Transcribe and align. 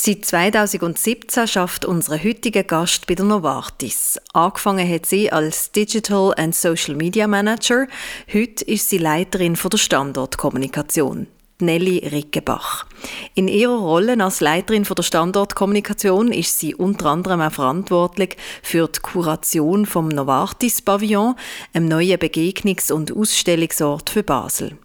Seit 0.00 0.24
2017 0.26 1.48
schafft 1.48 1.84
unsere 1.84 2.22
heutige 2.22 2.62
Gast 2.62 3.08
bei 3.08 3.16
der 3.16 3.24
Novartis. 3.24 4.20
Angefangen 4.32 4.88
hat 4.88 5.06
sie 5.06 5.32
als 5.32 5.72
Digital 5.72 6.32
and 6.36 6.54
Social 6.54 6.94
Media 6.94 7.26
Manager. 7.26 7.88
Heute 8.32 8.64
ist 8.64 8.90
sie 8.90 8.98
Leiterin 8.98 9.56
von 9.56 9.70
der 9.70 9.78
Standortkommunikation. 9.78 11.26
Nelly 11.60 11.98
Rickenbach. 12.12 12.86
In 13.34 13.48
ihrer 13.48 13.76
Rolle 13.76 14.22
als 14.22 14.38
Leiterin 14.38 14.84
von 14.84 14.94
der 14.94 15.02
Standortkommunikation 15.02 16.30
ist 16.30 16.60
sie 16.60 16.76
unter 16.76 17.06
anderem 17.06 17.40
auch 17.40 17.50
verantwortlich 17.50 18.36
für 18.62 18.86
die 18.86 19.00
Kuration 19.00 19.84
vom 19.84 20.06
Novartis 20.06 20.80
Pavillon, 20.80 21.34
einem 21.72 21.88
neuen 21.88 22.20
Begegnungs- 22.20 22.92
und 22.92 23.10
Ausstellungsort 23.10 24.10
für 24.10 24.22
Basel. 24.22 24.78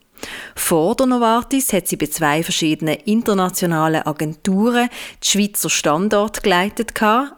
Vor 0.55 0.95
der 0.95 1.07
Novartis 1.07 1.73
hat 1.73 1.87
sie 1.87 1.97
bei 1.97 2.07
zwei 2.07 2.43
verschiedenen 2.43 2.95
internationalen 3.05 4.05
Agenturen 4.05 4.89
die 5.23 5.29
Schweizer 5.29 5.69
Standort 5.69 6.43
geleitet, 6.43 6.93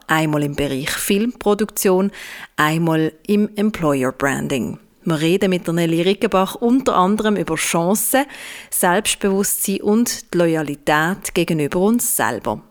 einmal 0.08 0.44
im 0.44 0.56
Bereich 0.56 0.92
Filmproduktion, 0.92 2.12
einmal 2.56 3.14
im 3.28 3.50
Employer 3.56 4.12
Branding. 4.12 4.80
Wir 5.04 5.20
reden 5.20 5.52
mit 5.52 5.68
Nelly 5.68 6.02
Rickenbach 6.02 6.56
unter 6.56 6.96
anderem 6.96 7.36
über 7.36 7.56
Chancen, 7.56 8.26
Selbstbewusstsein 8.72 9.82
und 9.82 10.34
die 10.34 10.38
Loyalität 10.40 11.36
gegenüber 11.36 11.80
uns 11.80 12.16
selber. 12.16 12.62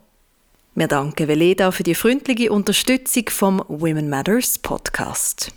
Wir 0.74 0.88
danken 0.88 1.28
Veleda 1.28 1.70
für 1.70 1.84
die 1.84 1.94
freundliche 1.94 2.50
Unterstützung 2.50 3.28
vom 3.28 3.62
Women 3.68 4.08
Matters 4.08 4.58
Podcast. 4.58 5.52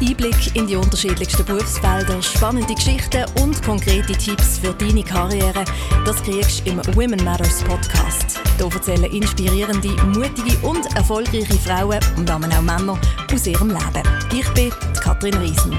Einblick 0.00 0.54
in 0.54 0.66
die 0.66 0.76
unterschiedlichsten 0.76 1.44
Berufsfelder, 1.44 2.22
spannende 2.22 2.74
Geschichten 2.74 3.24
und 3.40 3.62
konkrete 3.62 4.12
Tipps 4.12 4.58
für 4.58 4.74
deine 4.74 5.02
Karriere, 5.02 5.64
das 6.04 6.22
kriegst 6.22 6.66
du 6.66 6.70
im 6.72 6.80
Women 6.94 7.24
Matters 7.24 7.64
Podcast. 7.64 8.38
Hier 8.58 8.66
erzählen 8.66 9.10
inspirierende, 9.10 9.88
mutige 10.06 10.58
und 10.66 10.84
erfolgreiche 10.96 11.54
Frauen 11.54 11.98
und 12.18 12.28
damit 12.28 12.52
auch 12.52 12.62
Männer 12.62 13.00
aus 13.32 13.46
ihrem 13.46 13.70
Leben. 13.70 14.02
Ich 14.38 14.48
bin 14.50 14.70
Katrin 15.00 15.34
Riesen. 15.34 15.74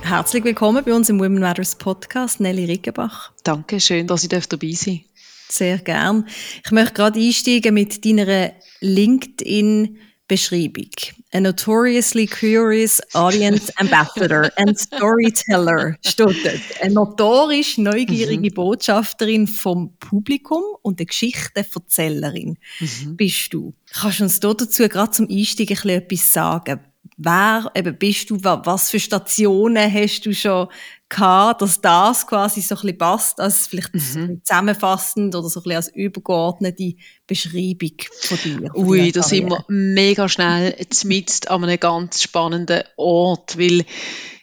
Herzlich 0.00 0.44
willkommen 0.44 0.82
bei 0.82 0.94
uns 0.94 1.10
im 1.10 1.18
Women 1.18 1.40
Matters 1.40 1.74
Podcast, 1.76 2.40
Nelly 2.40 2.64
Rickenbach. 2.64 3.32
Danke, 3.44 3.80
schön, 3.80 4.06
dass 4.06 4.22
ich 4.22 4.30
dabei 4.30 4.72
sein 4.72 5.04
Sehr 5.48 5.76
gern. 5.78 6.26
Ich 6.64 6.70
möchte 6.70 6.94
gerade 6.94 7.20
einsteigen 7.20 7.74
mit 7.74 8.02
deiner 8.02 8.52
LinkedIn- 8.80 9.96
Beschreibung. 10.28 10.90
A 11.32 11.40
notoriously 11.40 12.26
curious 12.26 13.00
audience 13.14 13.70
ambassador 13.78 14.50
and 14.56 14.76
storyteller 14.78 15.96
steht 16.04 16.44
dort. 16.44 16.82
Eine 16.82 16.94
notorisch 16.94 17.78
neugierige 17.78 18.50
mhm. 18.50 18.54
Botschafterin 18.54 19.46
vom 19.46 19.96
Publikum 19.98 20.62
und 20.82 20.98
eine 20.98 21.06
Geschichtenverzählerin 21.06 22.58
mhm. 22.80 23.16
bist 23.16 23.54
du. 23.54 23.74
Kannst 23.92 24.18
du 24.18 24.24
uns 24.24 24.40
dazu 24.40 24.88
gerade 24.88 25.12
zum 25.12 25.28
Einstieg 25.30 25.70
ein 25.70 25.76
bisschen 25.76 25.90
etwas 25.90 26.32
sagen? 26.32 26.80
Wer 27.16 27.70
eben 27.74 27.96
bist 27.96 28.28
du? 28.30 28.38
Was 28.42 28.90
für 28.90 29.00
Stationen 29.00 29.92
hast 29.92 30.26
du 30.26 30.34
schon 30.34 30.68
gehabt, 31.08 31.62
dass 31.62 31.80
das 31.80 32.26
quasi 32.26 32.60
so 32.60 32.74
ein 32.74 32.80
bisschen 32.80 32.98
passt, 32.98 33.40
als 33.40 33.66
vielleicht 33.68 33.94
mhm. 33.94 34.40
zusammenfassend 34.42 35.34
oder 35.34 35.48
so 35.48 35.60
ein 35.60 35.62
bisschen 35.62 35.76
als 35.76 35.94
übergeordnete 35.94 36.94
Beschreibung 37.26 37.92
von 38.22 38.38
dir. 38.42 38.70
Von 38.74 38.86
Ui, 38.86 39.12
da 39.12 39.22
sind 39.22 39.48
wir 39.48 39.64
mega 39.68 40.28
schnell 40.28 40.76
zumindest 40.90 41.50
an 41.50 41.64
einem 41.64 41.78
ganz 41.78 42.22
spannenden 42.22 42.82
Ort, 42.96 43.58
weil 43.58 43.84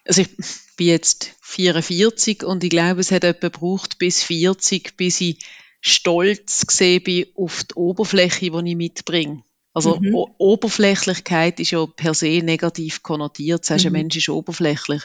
also 0.06 0.22
ich 0.22 0.30
bin 0.78 0.88
jetzt 0.88 1.32
44 1.42 2.44
und 2.44 2.64
ich 2.64 2.70
glaube, 2.70 3.02
es 3.02 3.12
hat 3.12 3.24
etwa 3.24 3.50
gebraucht 3.50 3.98
bis 4.00 4.24
40, 4.24 4.98
bis 4.98 5.22
ich 5.22 5.40
stolz 5.82 6.66
gesehen 6.66 7.04
bin 7.04 7.26
auf 7.36 7.64
die 7.64 7.76
Oberfläche, 7.76 8.52
die 8.52 8.70
ich 8.70 8.76
mitbringe. 8.76 9.44
Also 9.74 10.00
mhm. 10.00 10.14
Oberflächlichkeit 10.38 11.60
ist 11.60 11.72
ja 11.72 11.84
per 11.86 12.14
se 12.14 12.42
negativ 12.44 13.02
konnotiert. 13.02 13.66
Sagst, 13.66 13.86
mhm. 13.86 13.90
ein 13.90 13.94
Mensch 13.94 14.18
ist 14.18 14.30
oberflächlich. 14.30 15.02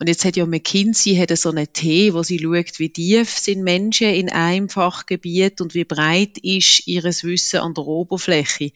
Und 0.00 0.08
jetzt 0.08 0.24
hat 0.24 0.36
ja 0.36 0.44
McKinsey 0.44 1.16
hat 1.16 1.36
so 1.38 1.50
eine 1.50 1.68
T, 1.68 2.12
wo 2.14 2.24
sie 2.24 2.40
schaut, 2.40 2.78
wie 2.78 2.92
tief 2.92 3.30
sind 3.30 3.62
Menschen 3.62 4.08
in 4.08 4.28
einem 4.28 4.68
Fachgebiet 4.68 5.60
und 5.60 5.74
wie 5.74 5.84
breit 5.84 6.38
ist 6.38 6.88
ihres 6.88 7.22
Wissen 7.22 7.60
an 7.60 7.74
der 7.74 7.84
Oberfläche. 7.86 8.72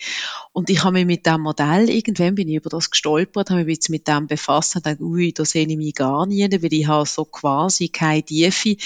Und 0.53 0.71
ich 0.71 0.85
habe 0.85 0.93
mich 0.93 1.07
mit 1.07 1.27
dem 1.27 1.41
Modell, 1.41 1.91
irgendwann 1.91 2.37
bin 2.37 2.49
ich 2.49 2.57
über 2.57 2.71
das 2.71 2.91
gestolpert, 2.91 3.51
habe 3.51 3.65
mich 3.65 3.75
jetzt 3.77 3.89
mit 3.89 4.07
dem 4.07 4.29
befasst 4.29 4.77
und 4.77 4.87
dachte, 4.87 5.03
ui, 5.03 5.33
da 5.33 5.45
sehe 5.45 5.67
ich 5.67 5.77
mich 5.77 5.95
gar 5.95 6.27
nicht, 6.27 6.63
weil 6.63 6.73
ich 6.73 6.87
habe 6.87 7.09
so 7.09 7.25
quasi 7.25 7.89
keine 7.89 8.23
Tiefe, 8.23 8.77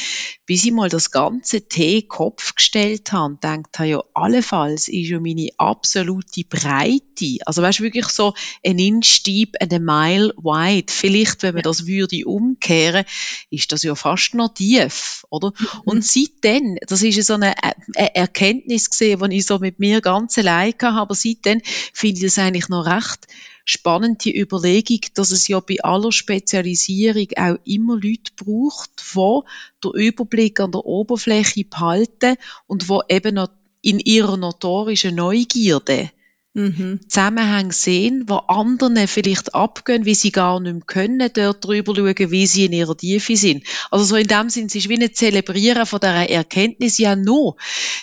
bis 0.47 0.65
ich 0.65 0.73
mal 0.73 0.88
das 0.88 1.11
ganze 1.11 1.69
T-Kopf 1.69 2.55
gestellt 2.55 3.12
habe 3.12 3.34
und 3.34 3.41
gedacht 3.43 3.78
habe, 3.78 3.88
ja, 3.88 4.03
allenfalls 4.15 4.88
ist 4.88 5.09
ja 5.09 5.21
meine 5.21 5.49
absolute 5.59 6.45
Breite, 6.48 7.38
also 7.46 7.62
weißt 7.62 7.80
wirklich 7.80 8.06
so 8.06 8.34
ein 8.64 8.78
Inch 8.78 9.22
deep 9.24 9.56
and 9.60 9.72
a 9.72 9.78
mile 9.78 10.32
wide. 10.36 10.92
Vielleicht, 10.92 11.42
wenn 11.42 11.54
man 11.54 11.62
das 11.62 11.86
würde 11.86 12.26
umkehren, 12.26 13.04
ist 13.50 13.72
das 13.72 13.82
ja 13.82 13.94
fast 13.94 14.34
noch 14.34 14.54
tief, 14.54 15.24
oder? 15.30 15.52
Mhm. 15.58 15.66
Und 15.84 16.04
seitdem, 16.04 16.78
das 16.86 17.02
ist 17.02 17.26
so 17.26 17.34
eine, 17.34 17.54
eine 17.62 18.14
Erkenntnis 18.14 18.90
gesehen, 18.90 19.30
die 19.30 19.38
ich 19.38 19.46
so 19.46 19.58
mit 19.58 19.78
mir 19.78 20.00
ganz 20.00 20.38
allein 20.38 20.72
hatte, 20.72 20.88
aber 20.88 21.14
seitdem 21.14 21.60
finde 21.92 22.16
ich 22.16 22.24
das 22.24 22.38
eigentlich 22.38 22.68
noch 22.68 22.86
recht 22.86 23.26
spannend, 23.66 24.24
die 24.24 24.38
Überlegung, 24.38 25.00
dass 25.14 25.32
es 25.32 25.48
ja 25.48 25.60
bei 25.60 25.80
aller 25.82 26.12
Spezialisierung 26.12 27.26
auch 27.36 27.58
immer 27.64 27.94
Leute 27.94 28.32
braucht, 28.36 28.90
die 28.96 29.42
den 29.84 29.92
Überblick 29.92 30.60
an 30.60 30.70
der 30.70 30.86
Oberfläche 30.86 31.64
behalten 31.64 32.36
und 32.68 32.88
wo 32.88 33.02
eben 33.08 33.34
noch 33.34 33.50
in 33.82 33.98
ihrer 33.98 34.36
notorischen 34.36 35.16
Neugierde 35.16 36.10
mhm. 36.56 37.00
Zusammenhänge 37.09 37.72
sehen, 37.72 38.25
wo 38.27 38.37
anderen 38.37 39.06
vielleicht 39.06 39.55
abgehen, 39.55 40.05
wie 40.05 40.15
sie 40.15 40.33
gar 40.33 40.59
nicht 40.59 40.72
mehr 40.72 40.83
können, 40.87 41.31
dort 41.33 41.65
drüber 41.65 41.94
schauen, 41.94 42.31
wie 42.31 42.47
sie 42.47 42.65
in 42.65 42.72
ihrer 42.72 42.97
Tiefe 42.97 43.37
sind. 43.37 43.65
Also 43.91 44.05
so 44.05 44.17
in 44.17 44.27
dem 44.27 44.49
Sinn, 44.49 44.67
es 44.67 44.75
ist 44.75 44.89
wie 44.89 45.00
ein 45.00 45.15
Zelebrieren 45.15 45.87
von 45.87 46.00
dieser 46.00 46.28
Erkenntnis, 46.28 46.99
ja 46.99 47.15
nur, 47.15 47.56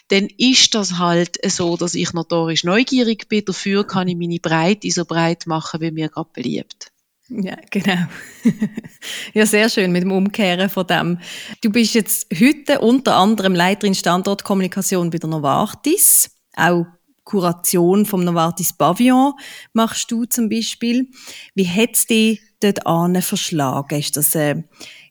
dann 0.09 0.27
ist 0.37 0.75
das 0.75 0.97
halt 0.99 1.37
so, 1.51 1.75
dass 1.77 1.95
ich 1.95 2.13
notorisch 2.13 2.63
neugierig 2.63 3.27
bin, 3.27 3.43
dafür 3.45 3.85
kann 3.85 4.07
ich 4.07 4.15
meine 4.15 4.39
Breite 4.39 4.89
so 4.91 5.05
breit 5.05 5.47
machen, 5.47 5.81
wie 5.81 5.91
mir 5.91 6.09
gerade 6.09 6.29
beliebt. 6.33 6.91
Ja, 7.29 7.55
genau. 7.71 8.05
ja, 9.33 9.45
sehr 9.45 9.69
schön 9.69 9.91
mit 9.91 10.03
dem 10.03 10.11
Umkehren 10.11 10.69
von 10.69 10.85
dem. 10.85 11.19
Du 11.61 11.71
bist 11.71 11.95
jetzt 11.95 12.27
heute 12.37 12.79
unter 12.79 13.15
anderem 13.15 13.55
Leiterin 13.55 13.95
Standortkommunikation 13.95 15.09
bei 15.09 15.17
der 15.17 15.29
Novartis, 15.29 16.29
auch 16.55 16.85
Kuration 17.23 18.05
vom 18.05 18.23
Novartis 18.23 18.73
Pavillon 18.73 19.33
machst 19.73 20.11
du 20.11 20.25
zum 20.25 20.49
Beispiel. 20.49 21.09
Wie 21.55 21.67
hat 21.67 21.91
es 21.93 22.05
dich 22.05 22.41
dort 22.59 22.85
an 22.85 23.21
verschlagen? 23.21 23.99
Ist 23.99 24.17
das 24.17 24.35
ein 24.35 24.67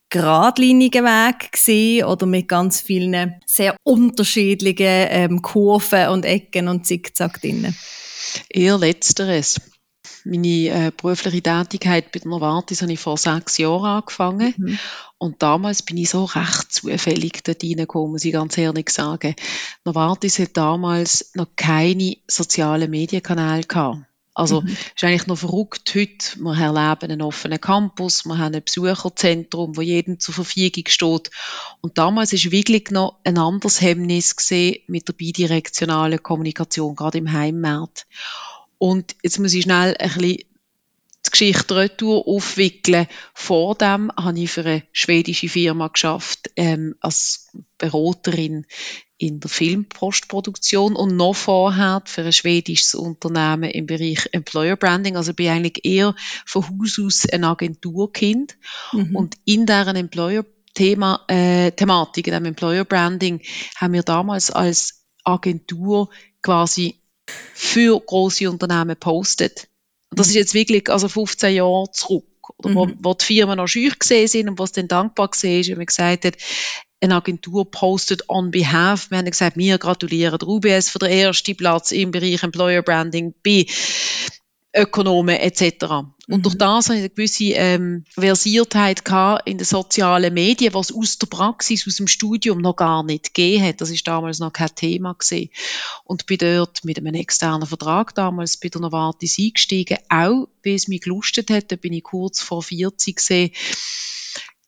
geradliniger 0.09 1.03
Weg 1.03 1.51
gewesen 1.51 2.05
oder 2.05 2.25
mit 2.25 2.47
ganz 2.47 2.81
vielen 2.81 3.35
sehr 3.45 3.75
unterschiedlichen 3.83 5.07
ähm, 5.09 5.41
Kurven 5.41 6.09
und 6.09 6.25
Ecken 6.25 6.67
und 6.67 6.85
Zickzack 6.85 7.41
drinnen? 7.41 7.75
Eher 8.49 8.77
letzteres. 8.77 9.59
Meine 10.25 10.87
äh, 10.87 10.91
berufliche 10.95 11.41
Tätigkeit 11.41 12.11
bei 12.11 12.21
Novartis 12.23 12.81
habe 12.81 12.93
ich 12.93 12.99
vor 12.99 13.17
sechs 13.17 13.57
Jahren 13.57 13.97
angefangen. 13.97 14.53
Mhm. 14.57 14.79
Und 15.17 15.41
damals 15.41 15.83
bin 15.83 15.97
ich 15.97 16.09
so 16.09 16.25
recht 16.25 16.71
zufällig 16.71 17.43
dort 17.43 17.63
reingekommen, 17.63 18.11
muss 18.11 18.25
ich 18.25 18.33
ganz 18.33 18.57
ehrlich 18.57 18.89
sagen. 18.89 19.35
Novartis 19.85 20.39
hat 20.39 20.57
damals 20.57 21.31
noch 21.35 21.47
keine 21.55 22.17
sozialen 22.27 22.89
Medienkanäle 22.89 23.63
gehabt. 23.63 23.99
Also, 24.35 24.61
mhm. 24.61 24.67
ist 24.95 25.03
eigentlich 25.03 25.27
noch 25.27 25.37
verrückt 25.37 25.93
heute. 25.93 26.39
Wir 26.39 26.57
erleben 26.57 27.11
einen 27.11 27.21
offenen 27.21 27.61
Campus, 27.61 28.25
wir 28.25 28.39
haben 28.39 28.55
ein 28.55 28.63
Besucherzentrum, 28.63 29.77
wo 29.77 29.81
jedem 29.81 30.19
zur 30.19 30.33
Verfügung 30.33 30.85
steht. 30.87 31.29
Und 31.81 31.99
damals 31.99 32.33
ist 32.33 32.51
wirklich 32.51 32.89
noch 32.89 33.19
ein 33.23 33.37
anderes 33.37 33.79
Hemmnis 33.81 34.35
gesehen 34.35 34.81
mit 34.87 35.07
der 35.07 35.13
bidirektionalen 35.13 36.23
Kommunikation, 36.23 36.95
gerade 36.95 37.19
im 37.19 37.31
Heimmarkt. 37.31 38.07
Und 38.83 39.15
jetzt 39.23 39.39
muss 39.39 39.53
ich 39.53 39.63
schnell 39.63 39.95
ein 39.97 40.09
bisschen 40.09 40.39
die 41.25 41.29
Geschichte 41.31 41.77
retour 41.77 42.27
aufwickeln. 42.27 43.07
Vor 43.33 43.75
dem 43.75 44.11
habe 44.17 44.37
ich 44.37 44.51
für 44.51 44.65
eine 44.65 44.83
schwedische 44.91 45.47
Firma 45.47 45.87
geschafft 45.87 46.51
ähm, 46.57 46.93
als 46.99 47.47
Beraterin 47.77 48.65
in 49.17 49.39
der 49.39 49.49
Filmpostproduktion 49.49 50.97
und 50.97 51.15
noch 51.15 51.33
vorher 51.33 52.01
für 52.03 52.23
ein 52.23 52.33
schwedisches 52.33 52.93
Unternehmen 52.93 53.69
im 53.69 53.85
Bereich 53.85 54.27
Employer 54.33 54.75
Branding. 54.75 55.15
Also 55.15 55.33
bin 55.33 55.47
eigentlich 55.47 55.85
eher 55.85 56.13
von 56.45 56.65
Haus 56.65 56.99
aus 56.99 57.25
ein 57.31 57.45
Agenturkind 57.45 58.57
mhm. 58.91 59.15
und 59.15 59.37
in 59.45 59.65
deren 59.65 59.95
Employer 59.95 60.43
Thema, 60.73 61.23
äh, 61.29 61.71
Thematik, 61.71 62.27
in 62.27 62.33
dem 62.33 62.43
Employer 62.43 62.83
Branding, 62.83 63.39
haben 63.77 63.93
wir 63.93 64.03
damals 64.03 64.51
als 64.51 65.05
Agentur 65.23 66.09
quasi 66.41 66.99
für 67.53 67.99
große 67.99 68.49
Unternehmen 68.49 68.97
postet. 68.97 69.67
Das 70.11 70.27
ist 70.27 70.35
jetzt 70.35 70.53
wirklich 70.53 70.89
also 70.89 71.07
15 71.07 71.55
Jahre 71.55 71.91
zurück. 71.91 72.25
Oder 72.57 72.69
mhm. 72.69 72.75
wo, 72.75 72.89
wo 72.99 73.13
die 73.13 73.25
Firmen 73.25 73.57
noch 73.57 73.67
schüch 73.67 73.97
gesehen 73.97 74.27
sind 74.27 74.49
und 74.49 74.59
was 74.59 74.73
dann 74.73 74.87
dankbar 74.87 75.29
gesehen 75.29 75.61
ist, 75.61 75.69
wenn 75.69 75.77
man 75.77 75.85
gesagt 75.85 76.25
hat, 76.25 76.35
eine 77.01 77.15
Agentur 77.15 77.69
postet 77.69 78.29
on 78.29 78.51
behalf. 78.51 79.11
Wir 79.11 79.17
haben 79.17 79.29
gesagt, 79.29 79.57
wir 79.57 79.77
gratulieren 79.77 80.39
der 80.39 80.47
UBS 80.47 80.89
für 80.89 80.99
den 80.99 81.11
ersten 81.11 81.55
Platz 81.55 81.91
im 81.91 82.11
Bereich 82.11 82.43
Employer 82.43 82.81
Branding 82.81 83.33
bei 83.43 83.65
Ökonomen 84.75 85.35
etc. 85.35 85.85
Und 86.27 86.37
mhm. 86.37 86.41
durch 86.41 86.57
das 86.57 86.87
habe 86.87 86.95
ich 86.95 87.01
eine 87.01 87.09
gewisse 87.09 87.43
ähm, 87.53 88.05
Versiertheit 88.09 89.03
in 89.45 89.57
den 89.57 89.65
sozialen 89.65 90.33
Medien, 90.33 90.73
was 90.73 90.91
aus 90.91 91.19
der 91.19 91.27
Praxis, 91.27 91.87
aus 91.87 91.97
dem 91.97 92.07
Studium 92.07 92.59
noch 92.59 92.75
gar 92.75 93.03
nicht 93.03 93.33
gegeben 93.33 93.65
hat. 93.65 93.81
Das 93.81 93.91
ist 93.91 94.07
damals 94.07 94.39
noch 94.39 94.53
kein 94.53 94.73
Thema 94.73 95.13
gewesen. 95.13 95.49
Und 96.05 96.25
bin 96.25 96.37
dort 96.37 96.85
mit 96.85 96.97
einem 96.97 97.13
externen 97.13 97.67
Vertrag 97.67 98.15
damals 98.15 98.57
bei 98.57 98.69
der 98.69 98.81
Novartis 98.81 99.37
eingestiegen, 99.37 99.97
auch 100.09 100.47
weil 100.63 100.75
es 100.75 100.87
mich 100.87 101.01
gelustet 101.01 101.51
hat. 101.51 101.71
Da 101.71 101.75
bin 101.75 101.93
ich 101.93 102.03
kurz 102.03 102.41
vor 102.41 102.63
40 102.63 103.17
gesehen, 103.17 103.51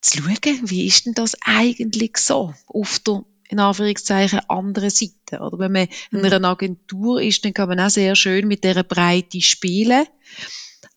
zu 0.00 0.22
schauen, 0.22 0.60
wie 0.70 0.86
ist 0.86 1.06
denn 1.06 1.14
das 1.14 1.36
eigentlich 1.42 2.18
so 2.18 2.54
auf 2.66 3.00
der 3.00 3.24
in 3.48 3.58
Anführungszeichen 3.58 4.40
andere 4.48 4.90
Seite. 4.90 5.40
Oder 5.40 5.58
wenn 5.58 5.72
man 5.72 5.88
in 6.10 6.18
mhm. 6.18 6.24
einer 6.24 6.48
Agentur 6.48 7.20
ist, 7.20 7.44
dann 7.44 7.54
kann 7.54 7.68
man 7.68 7.80
auch 7.80 7.90
sehr 7.90 8.16
schön 8.16 8.48
mit 8.48 8.64
dieser 8.64 8.82
Breite 8.82 9.40
spielen. 9.40 10.06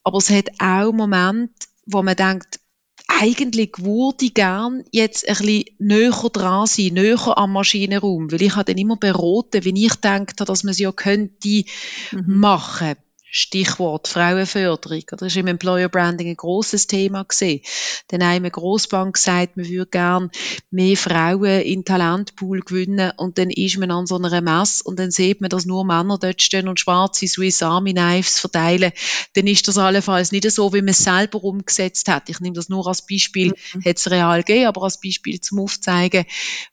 Aber 0.03 0.17
es 0.17 0.29
hat 0.29 0.49
auch 0.59 0.91
Momente, 0.91 1.67
wo 1.85 2.01
man 2.01 2.15
denkt, 2.15 2.59
eigentlich 3.07 3.71
würde 3.79 4.25
ich 4.25 4.33
gern 4.33 4.83
jetzt 4.91 5.27
ein 5.27 5.35
bisschen 5.35 5.65
näher 5.79 6.29
dran 6.31 6.67
sein, 6.67 6.93
näher 6.93 7.37
am 7.37 7.53
Maschinenraum, 7.53 8.31
weil 8.31 8.41
ich 8.41 8.55
habe 8.55 8.65
dann 8.65 8.77
immer 8.77 8.97
beraten, 8.97 9.65
wenn 9.65 9.75
ich 9.75 9.95
denke, 9.95 10.35
dass 10.35 10.63
man 10.63 10.71
es 10.71 10.79
ja 10.79 10.91
könnte 10.91 11.63
mhm. 12.11 12.39
machen 12.39 12.95
Stichwort 13.31 14.07
Frauenförderung. 14.07 15.03
Das 15.07 15.21
ist 15.21 15.37
im 15.37 15.47
Employer 15.47 15.87
Branding 15.87 16.29
ein 16.29 16.35
großes 16.35 16.87
Thema 16.87 17.23
gesehen. 17.23 17.61
Dann 18.07 18.23
haben 18.23 18.37
eine 18.37 18.51
Grossbank 18.51 19.15
gesagt, 19.15 19.55
man 19.55 19.67
würde 19.67 19.89
gern 19.89 20.31
mehr 20.71 20.97
Frauen 20.97 21.61
in 21.61 21.85
Talentpool 21.85 22.61
gewinnen 22.61 23.11
und 23.17 23.37
dann 23.37 23.51
ist 23.51 23.77
man 23.77 23.91
an 23.91 24.07
so 24.07 24.15
einer 24.15 24.41
Messe 24.41 24.83
und 24.83 24.97
dann 24.97 25.11
sieht 25.11 25.41
man, 25.41 25.49
dass 25.49 25.65
nur 25.65 25.85
Männer 25.85 26.17
dort 26.17 26.41
stehen 26.41 26.67
und 26.67 26.79
schwarze 26.79 27.27
Swiss 27.27 27.61
Army 27.61 27.93
Knives 27.93 28.39
verteilen. 28.39 28.91
Dann 29.35 29.45
ist 29.45 29.67
das 29.67 29.77
allenfalls 29.77 30.31
nicht 30.31 30.49
so, 30.49 30.73
wie 30.73 30.81
man 30.81 30.89
es 30.89 31.03
selber 31.03 31.43
umgesetzt 31.43 32.07
hat. 32.07 32.29
Ich 32.29 32.39
nehme 32.39 32.55
das 32.55 32.69
nur 32.69 32.87
als 32.87 33.05
Beispiel, 33.05 33.53
mhm. 33.73 33.85
hat 33.85 33.97
es 33.97 34.09
real 34.09 34.43
gegeben, 34.43 34.67
aber 34.67 34.83
als 34.83 34.99
Beispiel 34.99 35.39
zum 35.39 35.59
Aufzeigen, 35.59 36.25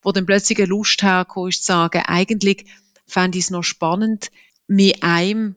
wo 0.03 0.13
dann 0.13 0.25
plötzlich 0.25 0.59
eine 0.59 0.69
Lust 0.69 1.03
herkommt, 1.03 1.51
ist 1.51 1.65
zu 1.65 1.73
sagen, 1.73 2.03
eigentlich 2.07 2.67
fände 3.07 3.37
ich 3.37 3.45
es 3.45 3.51
noch 3.51 3.63
spannend, 3.63 4.31
mit 4.69 5.03
einem 5.03 5.57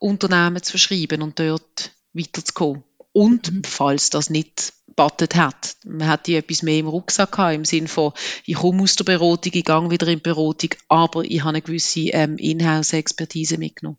Unternehmen 0.00 0.62
zu 0.62 0.72
verschreiben 0.72 1.22
und 1.22 1.38
dort 1.38 1.92
weiterzukommen. 2.12 2.84
Und 3.12 3.52
mhm. 3.52 3.64
falls 3.64 4.10
das 4.10 4.30
nicht 4.30 4.72
battet 4.94 5.36
hat, 5.36 5.76
man 5.84 6.08
hat 6.08 6.28
etwas 6.28 6.62
mehr 6.62 6.78
im 6.78 6.88
Rucksack 6.88 7.32
gehabt, 7.32 7.54
im 7.54 7.64
Sinne 7.64 7.88
von, 7.88 8.12
ich 8.44 8.56
komme 8.56 8.82
aus 8.82 8.96
der 8.96 9.04
Beratung, 9.04 9.52
ich 9.54 9.64
gehe 9.64 9.90
wieder 9.90 10.08
in 10.08 10.18
die 10.18 10.22
Beratung, 10.22 10.70
aber 10.88 11.24
ich 11.24 11.40
habe 11.40 11.50
eine 11.50 11.62
gewisse 11.62 12.08
ähm, 12.10 12.36
Inhouse-Expertise 12.36 13.58
mitgenommen. 13.58 13.98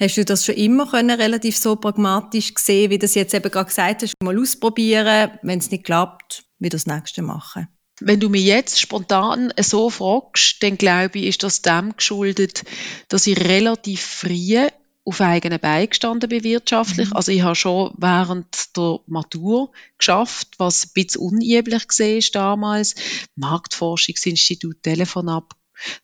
Hast 0.00 0.16
du 0.16 0.24
das 0.24 0.44
schon 0.44 0.54
immer 0.54 0.86
können, 0.88 1.20
relativ 1.20 1.56
so 1.56 1.76
pragmatisch 1.76 2.54
gesehen, 2.54 2.90
wie 2.90 2.98
du 2.98 3.06
das 3.06 3.14
jetzt 3.14 3.34
eben 3.34 3.50
gerade 3.50 3.66
gesagt 3.66 4.02
hast, 4.02 4.14
mal 4.22 4.38
ausprobieren, 4.38 5.32
wenn 5.42 5.58
es 5.58 5.70
nicht 5.70 5.84
klappt, 5.84 6.44
wie 6.58 6.68
das 6.68 6.86
nächste 6.86 7.22
machen? 7.22 7.68
Wenn 8.00 8.20
du 8.20 8.28
mich 8.28 8.44
jetzt 8.44 8.80
spontan 8.80 9.52
so 9.60 9.90
fragst, 9.90 10.62
dann 10.62 10.78
glaube 10.78 11.18
ich, 11.18 11.26
ist 11.26 11.42
das 11.42 11.62
dem 11.62 11.96
geschuldet, 11.96 12.62
dass 13.08 13.26
ich 13.26 13.40
relativ 13.40 14.02
früh 14.02 14.68
auf 15.08 15.20
eigenen 15.22 15.58
Beinen 15.58 15.88
gestanden 15.88 16.28
bin 16.28 16.44
wirtschaftlich. 16.44 17.08
Mhm. 17.08 17.16
Also 17.16 17.32
ich 17.32 17.42
habe 17.42 17.54
schon 17.54 17.94
während 17.96 18.76
der 18.76 19.00
Matur 19.06 19.72
geschafft, 19.96 20.48
was 20.58 20.84
ein 20.84 20.90
bisschen 20.94 21.22
unüblich 21.22 21.84
war 21.88 22.30
damals. 22.32 22.94
Marktforschungsinstitut, 23.34 24.82
Telefon 24.82 25.30
ab, 25.30 25.54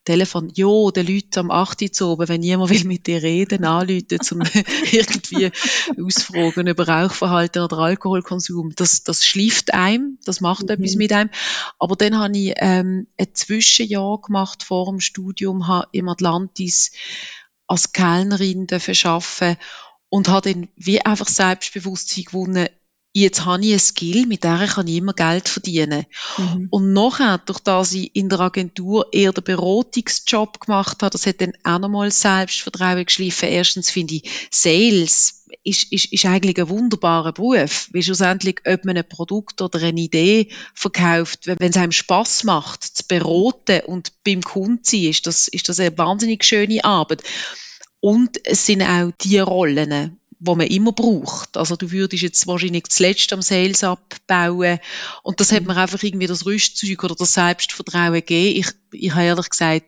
Telefon, 0.05 0.51
ja, 0.55 0.91
den 0.91 1.07
Leuten 1.07 1.41
am 1.41 1.51
8. 1.51 1.95
zu 1.95 2.07
oben, 2.09 2.29
wenn 2.29 2.43
jemand 2.43 2.71
will 2.71 2.85
mit 2.85 3.07
dir 3.07 3.23
reden, 3.23 3.65
anrufen, 3.65 4.21
zum 4.23 4.41
irgendwie 4.93 5.51
ausfragen 6.01 6.67
über 6.67 6.89
Rauchverhalten 6.89 7.63
oder 7.63 7.79
Alkoholkonsum. 7.79 8.73
Das, 8.77 9.03
das 9.03 9.27
schläft 9.27 9.75
einem, 9.75 10.19
das 10.25 10.41
macht 10.41 10.65
mhm. 10.65 10.71
etwas 10.71 10.95
mit 10.95 11.13
einem. 11.13 11.31
Aber 11.79 11.97
dann 11.97 12.19
habe 12.19 12.39
ich 12.39 12.55
ähm, 12.57 13.09
ein 13.19 13.35
Zwischenjahr 13.35 14.21
gemacht 14.21 14.63
vor 14.63 14.87
dem 14.87 15.01
Studium, 15.01 15.67
habe 15.67 15.89
im 15.93 16.09
Atlantis 16.09 16.93
als 17.67 17.93
Kellnerin 17.93 18.67
arbeiten 18.71 19.57
und 20.09 20.29
habe 20.29 20.53
dann 20.53 20.69
wie 20.77 21.01
einfach 21.05 21.29
Selbstbewusstsein 21.29 22.25
gewonnen, 22.25 22.69
jetzt 23.15 23.45
habe 23.45 23.65
ich 23.65 23.73
ein 23.73 23.79
Skill, 23.79 24.27
mit 24.27 24.43
der 24.45 24.67
kann 24.67 24.89
ich 24.89 24.97
immer 24.97 25.15
Geld 25.15 25.49
verdienen. 25.49 26.05
Mhm. 26.37 26.67
Und 26.71 26.93
nachher, 26.93 27.39
durch 27.39 27.61
das 27.61 27.93
ich 27.93 28.15
in 28.15 28.29
der 28.29 28.41
Agentur 28.41 29.07
eher 29.13 29.33
den 29.33 29.45
Beratungsjob 29.45 30.61
gemacht 30.61 31.01
habe, 31.01 31.11
das 31.11 31.25
hat 31.25 31.41
dann 31.41 31.53
auch 31.63 31.79
nochmal 31.79 32.11
Selbstvertrauen 32.11 33.07
geschliffen. 33.07 33.49
Erstens 33.49 33.89
finde 33.89 34.17
ich, 34.17 34.49
Sales 34.51 35.45
ist, 35.63 35.93
ist, 35.93 36.13
ist 36.13 36.27
eigentlich 36.27 36.59
ein 36.59 36.69
wunderbarer 36.69 37.33
Beruf, 37.33 37.89
weil 37.93 38.03
schlussendlich, 38.03 38.61
ob 38.67 38.85
man 38.85 38.97
ein 38.97 39.09
Produkt 39.09 39.63
oder 39.63 39.81
eine 39.81 40.01
Idee 40.01 40.49
verkauft, 40.75 41.47
wenn 41.47 41.71
es 41.71 41.77
einem 41.77 41.93
Spaß 41.93 42.43
macht, 42.43 42.83
zu 42.83 43.05
beraten 43.07 43.83
und 43.87 44.13
beim 44.25 44.43
Kunden 44.43 44.83
zu 44.83 44.97
sein, 44.97 45.11
ist 45.11 45.27
das, 45.29 45.47
ist 45.47 45.69
das 45.69 45.79
eine 45.79 45.97
wahnsinnig 45.97 46.45
schöne 46.45 46.85
Arbeit. 46.85 47.23
Und 48.01 48.39
es 48.45 48.67
sind 48.67 48.83
auch 48.83 49.13
die 49.23 49.39
Rollen, 49.39 50.19
wo 50.45 50.55
man 50.55 50.67
immer 50.67 50.93
braucht. 50.93 51.57
Also 51.57 51.77
du 51.77 51.91
würdest 51.91 52.23
jetzt 52.23 52.47
wahrscheinlich 52.47 52.85
zuletzt 52.89 53.33
am 53.33 53.43
Sales 53.43 53.85
abbauen 53.85 54.79
und 55.23 55.41
das 55.41 55.53
hat 55.53 55.63
mhm. 55.63 55.69
mir 55.69 55.77
einfach 55.77 56.03
irgendwie 56.03 56.27
das 56.27 56.47
Rüstzeug 56.47 57.03
oder 57.05 57.15
das 57.15 57.35
Selbstvertrauen 57.35 58.15
gegeben. 58.15 58.59
Ich, 58.59 58.69
ich 58.93 59.13
habe 59.13 59.25
ehrlich 59.25 59.51
gesagt 59.51 59.87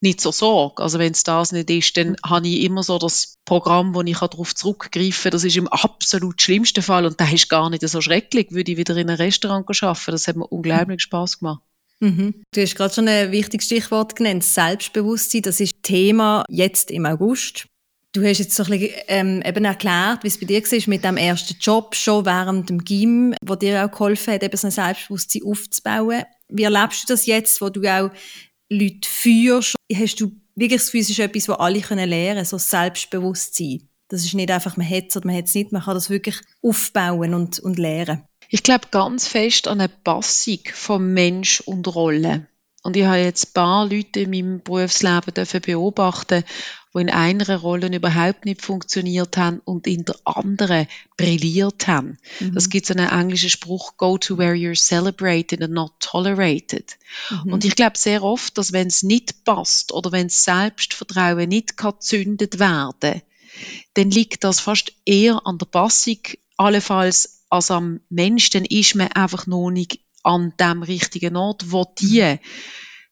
nicht 0.00 0.20
so 0.20 0.32
Sorge. 0.32 0.82
Also 0.82 0.98
wenn 0.98 1.12
es 1.12 1.24
das 1.24 1.52
nicht 1.52 1.68
ist, 1.70 1.96
dann 1.96 2.16
habe 2.24 2.48
ich 2.48 2.62
immer 2.62 2.82
so 2.82 2.98
das 2.98 3.34
Programm, 3.44 3.94
wo 3.94 4.00
ich 4.00 4.18
darauf 4.18 4.54
zurückgreifen 4.54 5.24
kann. 5.24 5.32
Das 5.32 5.44
ist 5.44 5.56
im 5.56 5.68
absolut 5.68 6.40
schlimmsten 6.40 6.82
Fall 6.82 7.04
und 7.04 7.20
das 7.20 7.32
ist 7.32 7.50
gar 7.50 7.68
nicht 7.68 7.86
so 7.86 8.00
schrecklich, 8.00 8.50
würde 8.52 8.72
ich 8.72 8.78
wieder 8.78 8.96
in 8.96 9.10
einem 9.10 9.18
Restaurant 9.18 9.66
arbeiten. 9.82 10.12
Das 10.12 10.26
hat 10.26 10.36
mir 10.36 10.46
unglaublich 10.46 11.02
Spaß 11.02 11.40
gemacht. 11.40 11.62
Mhm. 12.00 12.42
Du 12.54 12.62
hast 12.62 12.74
gerade 12.76 12.94
schon 12.94 13.08
ein 13.08 13.30
wichtiges 13.30 13.66
Stichwort 13.66 14.16
genannt, 14.16 14.42
Selbstbewusstsein. 14.42 15.42
Das 15.42 15.60
ist 15.60 15.82
Thema 15.82 16.44
jetzt 16.48 16.90
im 16.90 17.04
August. 17.04 17.66
Du 18.12 18.24
hast 18.26 18.38
jetzt 18.38 18.56
so 18.56 18.64
ein 18.64 18.70
bisschen, 18.70 18.90
ähm, 19.06 19.42
eben 19.46 19.64
erklärt, 19.64 20.24
wie 20.24 20.28
es 20.28 20.40
bei 20.40 20.46
dir 20.46 20.60
war 20.60 20.88
mit 20.88 21.04
dem 21.04 21.16
ersten 21.16 21.56
Job, 21.60 21.94
schon 21.94 22.26
während 22.26 22.68
dem 22.68 22.82
Gym, 22.82 23.34
wo 23.40 23.54
dir 23.54 23.84
auch 23.84 23.90
geholfen 23.92 24.34
hat, 24.34 24.42
eben 24.42 24.56
so 24.56 24.66
ein 24.66 24.72
Selbstbewusstsein 24.72 25.42
aufzubauen. 25.44 26.24
Wie 26.48 26.64
erlebst 26.64 27.04
du 27.04 27.12
das 27.12 27.26
jetzt, 27.26 27.60
wo 27.60 27.68
du 27.68 27.82
auch 27.82 28.10
Leute 28.68 29.08
führst? 29.08 29.76
Hast 29.94 30.20
du 30.20 30.32
wirklich 30.56 30.80
das 30.80 30.90
Gefühl, 30.90 31.24
etwas, 31.24 31.48
was 31.48 31.58
alle 31.60 31.78
lernen 31.78 32.10
können, 32.10 32.44
so 32.44 32.58
Selbstbewusstsein? 32.58 33.88
Das 34.08 34.24
ist 34.24 34.34
nicht 34.34 34.50
einfach, 34.50 34.76
man 34.76 34.90
hat 34.90 35.04
es 35.10 35.16
oder 35.16 35.26
man 35.28 35.36
hat 35.36 35.44
es 35.44 35.54
nicht, 35.54 35.70
man 35.70 35.82
kann 35.82 35.94
das 35.94 36.10
wirklich 36.10 36.40
aufbauen 36.62 37.32
und, 37.32 37.60
und 37.60 37.78
lernen. 37.78 38.24
Ich 38.48 38.64
glaube 38.64 38.88
ganz 38.90 39.28
fest 39.28 39.68
an 39.68 39.78
eine 39.78 39.88
Passung 39.88 40.58
von 40.74 41.12
Mensch 41.12 41.60
und 41.60 41.86
Rolle. 41.94 42.48
Und 42.82 42.96
ich 42.96 43.04
habe 43.04 43.18
jetzt 43.18 43.48
ein 43.48 43.52
paar 43.52 43.86
Leute 43.86 44.20
in 44.20 44.30
meinem 44.30 44.62
Berufsleben 44.62 45.32
beobachten 45.62 46.44
die 46.94 47.00
in 47.00 47.10
einer 47.10 47.56
Rolle 47.56 47.94
überhaupt 47.94 48.44
nicht 48.44 48.62
funktioniert 48.62 49.36
haben 49.36 49.60
und 49.64 49.86
in 49.86 50.04
der 50.04 50.16
anderen 50.24 50.86
brilliert 51.16 51.86
haben. 51.86 52.18
Mhm. 52.40 52.54
Das 52.54 52.68
gibt 52.68 52.90
einen 52.90 53.08
englischen 53.08 53.50
Spruch, 53.50 53.96
go 53.96 54.18
to 54.18 54.38
where 54.38 54.54
you're 54.54 54.78
celebrated 54.78 55.62
and 55.62 55.72
not 55.72 55.92
tolerated. 56.00 56.98
Mhm. 57.44 57.52
Und 57.52 57.64
ich 57.64 57.76
glaube 57.76 57.96
sehr 57.96 58.22
oft, 58.22 58.58
dass 58.58 58.72
wenn 58.72 58.88
es 58.88 59.02
nicht 59.02 59.44
passt 59.44 59.92
oder 59.92 60.12
wenn 60.12 60.28
das 60.28 60.44
Selbstvertrauen 60.44 61.48
nicht 61.48 61.76
gezündet 61.76 62.58
werden 62.58 63.22
dann 63.94 64.10
liegt 64.10 64.44
das 64.44 64.60
fast 64.60 64.92
eher 65.04 65.46
an 65.46 65.58
der 65.58 65.66
Passung, 65.66 66.18
allenfalls 66.56 67.44
als 67.48 67.70
am 67.70 68.00
Mensch, 68.08 68.50
dann 68.50 68.64
ist 68.64 68.94
man 68.94 69.08
einfach 69.08 69.46
noch 69.46 69.70
nicht 69.70 70.00
an 70.22 70.52
dem 70.58 70.82
richtigen 70.82 71.36
Ort, 71.36 71.72
wo 71.72 71.84
die 71.98 72.22
mhm. 72.22 72.38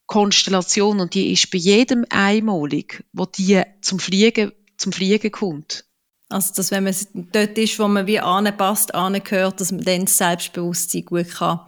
Konstellation, 0.08 1.00
und 1.00 1.14
die 1.14 1.32
ist 1.32 1.50
bei 1.50 1.58
jedem 1.58 2.04
einmalig, 2.10 3.04
wo 3.12 3.26
die 3.26 3.62
zum 3.82 4.00
Fliegen, 4.00 4.52
zum 4.76 4.92
Fliegen 4.92 5.30
kommt. 5.30 5.84
Also, 6.30 6.54
dass 6.54 6.70
wenn 6.70 6.84
man 6.84 6.94
dort 7.32 7.56
ist, 7.56 7.78
wo 7.78 7.86
man 7.88 8.06
wie 8.06 8.18
anpasst, 8.18 8.94
angehört, 8.94 9.60
dass 9.60 9.70
man 9.70 9.84
dann 9.84 10.06
das 10.06 10.18
Selbstbewusstsein 10.18 11.04
gut 11.04 11.30
kann 11.30 11.60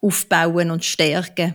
aufbauen 0.00 0.70
und 0.70 0.84
stärken 0.84 1.54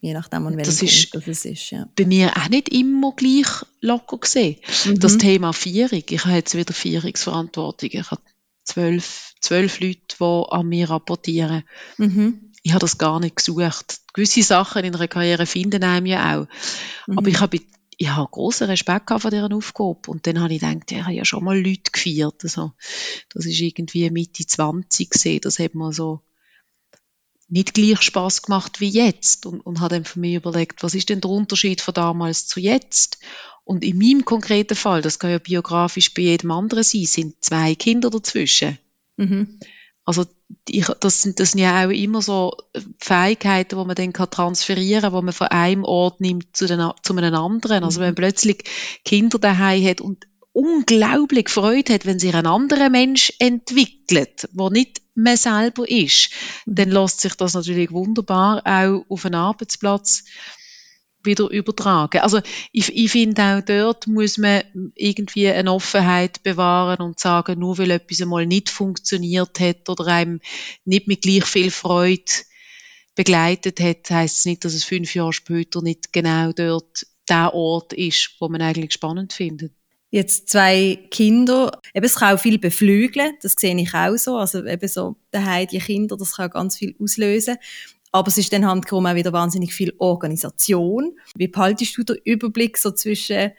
je 0.00 0.12
nachdem, 0.12 0.46
an 0.46 0.56
welchem 0.58 0.70
das 0.70 0.82
ist 0.82 1.12
Punkt 1.12 1.28
das 1.28 1.44
ist. 1.46 1.70
Ja. 1.70 1.88
Bei 1.96 2.04
mir 2.04 2.36
auch 2.36 2.50
nicht 2.50 2.68
immer 2.68 3.12
gleich 3.16 3.46
locker 3.80 4.18
gesehen. 4.18 4.56
Mhm. 4.84 5.00
Das 5.00 5.16
Thema 5.16 5.54
Vierung, 5.54 6.02
ich 6.06 6.24
habe 6.26 6.36
jetzt 6.36 6.54
wieder 6.54 6.74
Vierungsverantwortung. 6.74 7.88
Ich 7.90 8.10
habe 8.10 8.20
zwölf, 8.64 9.32
zwölf 9.40 9.80
Leute, 9.80 10.16
die 10.20 10.44
an 10.50 10.68
mir 10.68 10.90
rapportieren. 10.90 11.64
Mhm 11.96 12.50
ich 12.64 12.72
habe 12.72 12.80
das 12.80 12.96
gar 12.96 13.20
nicht 13.20 13.36
gesucht. 13.36 14.00
Gewisse 14.14 14.42
Sachen 14.42 14.84
in 14.84 14.94
einer 14.94 15.06
Karriere 15.06 15.44
finden 15.44 15.84
einem 15.84 16.06
ja 16.06 16.34
auch. 16.34 16.46
Mhm. 17.06 17.18
Aber 17.18 17.28
ich 17.28 17.38
habe 17.40 17.60
ich 17.96 18.08
habe 18.08 18.28
großen 18.28 18.66
Respekt 18.66 19.10
vor 19.10 19.30
dieser 19.30 19.52
Aufgabe. 19.52 20.00
Und 20.10 20.26
dann 20.26 20.40
habe 20.40 20.54
ich 20.54 20.60
gedacht, 20.60 20.90
ja, 20.90 20.98
ich 20.98 21.04
habe 21.04 21.14
ja 21.14 21.24
schon 21.24 21.44
mal 21.44 21.56
Leute 21.56 21.92
gefeiert. 21.92 22.42
Also, 22.42 22.72
das 23.28 23.44
ist 23.44 23.60
irgendwie 23.60 24.10
Mitte 24.10 24.46
20 24.46 25.10
gesehen. 25.10 25.40
Das 25.42 25.58
hat 25.58 25.74
man 25.74 25.92
so 25.92 26.22
nicht 27.48 27.74
gleich 27.74 28.00
Spaß 28.00 28.42
gemacht 28.42 28.80
wie 28.80 28.88
jetzt. 28.88 29.44
Und, 29.44 29.60
und 29.60 29.80
habe 29.80 29.96
dann 29.96 30.04
für 30.06 30.18
mich 30.18 30.34
überlegt, 30.34 30.82
was 30.82 30.94
ist 30.94 31.10
denn 31.10 31.20
der 31.20 31.30
Unterschied 31.30 31.82
von 31.82 31.94
damals 31.94 32.46
zu 32.46 32.60
jetzt? 32.60 33.18
Und 33.62 33.84
in 33.84 33.98
meinem 33.98 34.24
konkreten 34.24 34.74
Fall, 34.74 35.02
das 35.02 35.18
kann 35.18 35.30
ja 35.30 35.38
biografisch 35.38 36.14
bei 36.14 36.22
jedem 36.22 36.50
anderen 36.50 36.82
sein, 36.82 37.04
sind 37.04 37.44
zwei 37.44 37.74
Kinder 37.74 38.10
dazwischen. 38.10 38.78
Mhm. 39.16 39.60
Also 40.04 40.26
ich, 40.68 40.86
das, 41.00 41.22
sind, 41.22 41.40
das 41.40 41.52
sind 41.52 41.60
ja 41.60 41.84
auch 41.84 41.90
immer 41.90 42.22
so 42.22 42.56
Fähigkeiten, 42.98 43.78
die 43.78 43.84
man 43.84 43.94
dann 43.94 44.12
kann 44.12 44.30
transferieren 44.30 45.02
kann, 45.02 45.12
die 45.12 45.24
man 45.24 45.32
von 45.32 45.46
einem 45.48 45.84
Ort 45.84 46.20
nimmt 46.20 46.56
zu, 46.56 46.66
den, 46.66 46.90
zu 47.02 47.16
einem 47.16 47.34
anderen. 47.34 47.84
Also 47.84 48.00
wenn 48.00 48.08
man 48.08 48.12
mhm. 48.12 48.16
plötzlich 48.16 48.64
Kinder 49.04 49.38
daheim 49.38 49.84
hat 49.84 50.00
und 50.00 50.26
unglaublich 50.52 51.48
Freude 51.48 51.94
hat, 51.94 52.06
wenn 52.06 52.18
sich 52.18 52.34
ein 52.34 52.46
anderer 52.46 52.88
Mensch 52.88 53.32
entwickelt, 53.38 54.48
der 54.52 54.70
nicht 54.70 55.02
mehr 55.14 55.36
selber 55.36 55.88
ist, 55.88 56.30
mhm. 56.66 56.74
dann 56.76 56.90
lässt 56.90 57.20
sich 57.20 57.34
das 57.34 57.54
natürlich 57.54 57.90
wunderbar 57.90 58.62
auch 58.64 59.04
auf 59.08 59.24
einen 59.24 59.34
Arbeitsplatz 59.34 60.24
wieder 61.24 61.50
übertragen. 61.50 62.20
Also 62.20 62.40
ich, 62.72 62.94
ich 62.94 63.10
finde 63.10 63.42
auch 63.42 63.60
dort 63.64 64.06
muss 64.06 64.38
man 64.38 64.62
irgendwie 64.94 65.48
eine 65.48 65.72
Offenheit 65.72 66.42
bewahren 66.42 67.00
und 67.00 67.20
sagen, 67.20 67.58
nur 67.58 67.78
weil 67.78 67.90
etwas 67.90 68.22
einmal 68.22 68.46
nicht 68.46 68.70
funktioniert 68.70 69.60
hat 69.60 69.88
oder 69.88 70.06
einem 70.06 70.40
nicht 70.84 71.08
mit 71.08 71.22
gleich 71.22 71.44
viel 71.44 71.70
Freude 71.70 72.24
begleitet 73.14 73.80
hat, 73.80 74.10
heißt 74.10 74.38
es 74.38 74.44
nicht, 74.44 74.64
dass 74.64 74.74
es 74.74 74.84
fünf 74.84 75.14
Jahre 75.14 75.32
später 75.32 75.82
nicht 75.82 76.12
genau 76.12 76.52
dort 76.52 77.06
der 77.28 77.54
Ort 77.54 77.92
ist, 77.92 78.36
wo 78.40 78.48
man 78.48 78.60
eigentlich 78.60 78.92
spannend 78.92 79.32
findet. 79.32 79.72
Jetzt 80.10 80.48
zwei 80.48 81.08
Kinder, 81.10 81.80
eben, 81.92 82.06
es 82.06 82.14
kann 82.14 82.36
auch 82.36 82.40
viel 82.40 82.58
beflügeln, 82.58 83.32
das 83.42 83.54
sehe 83.58 83.76
ich 83.76 83.94
auch 83.94 84.16
so, 84.16 84.36
also 84.36 84.64
eben 84.64 84.88
so 84.88 85.16
daheim 85.32 85.66
die 85.66 85.80
Kinder, 85.80 86.16
das 86.16 86.36
kann 86.36 86.50
ganz 86.50 86.76
viel 86.76 86.94
auslösen. 87.00 87.56
Aber 88.14 88.28
es 88.28 88.38
ist 88.38 88.52
dann 88.52 88.64
handgekommen 88.64 89.10
auch 89.10 89.16
wieder 89.16 89.32
wahnsinnig 89.32 89.74
viel 89.74 89.92
Organisation. 89.98 91.18
Wie 91.34 91.48
behaltest 91.48 91.98
du 91.98 92.04
den 92.04 92.16
Überblick 92.22 92.78
so 92.78 92.92
zwischen 92.92 93.50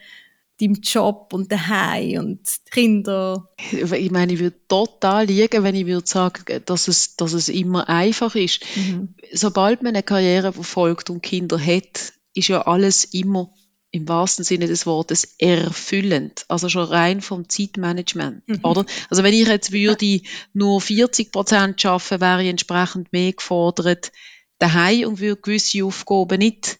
deinem 0.62 0.76
Job 0.76 1.34
und 1.34 1.52
daheim 1.52 2.20
und 2.20 2.40
Kinder? 2.72 3.50
Ich 3.70 4.12
meine, 4.12 4.32
ich 4.32 4.40
würde 4.40 4.56
total 4.70 5.26
liegen, 5.26 5.62
wenn 5.64 5.76
ich 5.76 5.86
würde 5.86 6.08
sagen, 6.08 6.62
dass 6.64 6.88
es, 6.88 7.18
dass 7.18 7.34
es 7.34 7.50
immer 7.50 7.90
einfach 7.90 8.34
ist. 8.36 8.64
Mhm. 8.78 9.16
Sobald 9.34 9.84
man 9.84 9.94
eine 9.94 10.04
Karriere 10.04 10.54
verfolgt 10.54 11.10
und 11.10 11.22
Kinder 11.22 11.60
hat, 11.60 12.14
ist 12.34 12.48
ja 12.48 12.62
alles 12.62 13.04
immer 13.04 13.54
im 13.92 14.08
wahrsten 14.08 14.46
Sinne 14.46 14.68
des 14.68 14.86
Wortes 14.86 15.36
erfüllend. 15.38 16.46
Also 16.48 16.70
schon 16.70 16.86
rein 16.86 17.20
vom 17.20 17.50
Zeitmanagement, 17.50 18.48
mhm. 18.48 18.60
oder? 18.64 18.86
Also 19.10 19.22
wenn 19.24 19.34
ich 19.34 19.50
jetzt 19.50 19.74
würde 19.74 20.22
nur 20.54 20.80
40 20.80 21.34
Prozent 21.34 21.82
schaffen, 21.82 22.22
wäre 22.22 22.42
ich 22.42 22.50
entsprechend 22.50 23.12
mehr 23.12 23.34
gefordert, 23.34 24.14
daheim 24.66 25.08
und 25.08 25.20
würde 25.20 25.42
gewisse 25.42 25.84
Aufgaben 25.84 26.40
nicht 26.40 26.80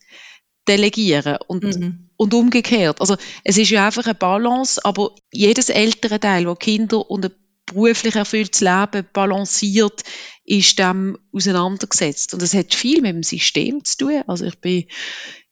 delegieren 0.68 1.38
und, 1.48 1.64
mhm. 1.64 2.10
und 2.18 2.34
umgekehrt. 2.34 3.02
Also 3.02 3.18
es 3.44 3.58
ist 3.58 3.70
ja 3.70 3.86
einfach 3.86 4.06
eine 4.06 4.16
Balance, 4.16 4.84
aber 4.84 5.12
jedes 5.32 5.70
ältere 5.70 6.20
Teil, 6.20 6.48
wo 6.48 6.56
Kinder 6.56 7.10
und 7.10 7.26
ein 7.26 7.32
beruflich 7.66 8.16
erfülltes 8.16 8.62
Leben 8.62 9.08
balanciert, 9.14 10.04
ist 10.44 10.78
dem 10.78 11.18
auseinandergesetzt. 11.32 12.34
Und 12.34 12.42
es 12.42 12.54
hat 12.54 12.74
viel 12.74 13.02
mit 13.02 13.16
dem 13.16 13.24
System 13.24 13.84
zu 13.84 13.98
tun. 13.98 14.24
Also 14.28 14.46
ich 14.46 14.60
bin 14.60 14.86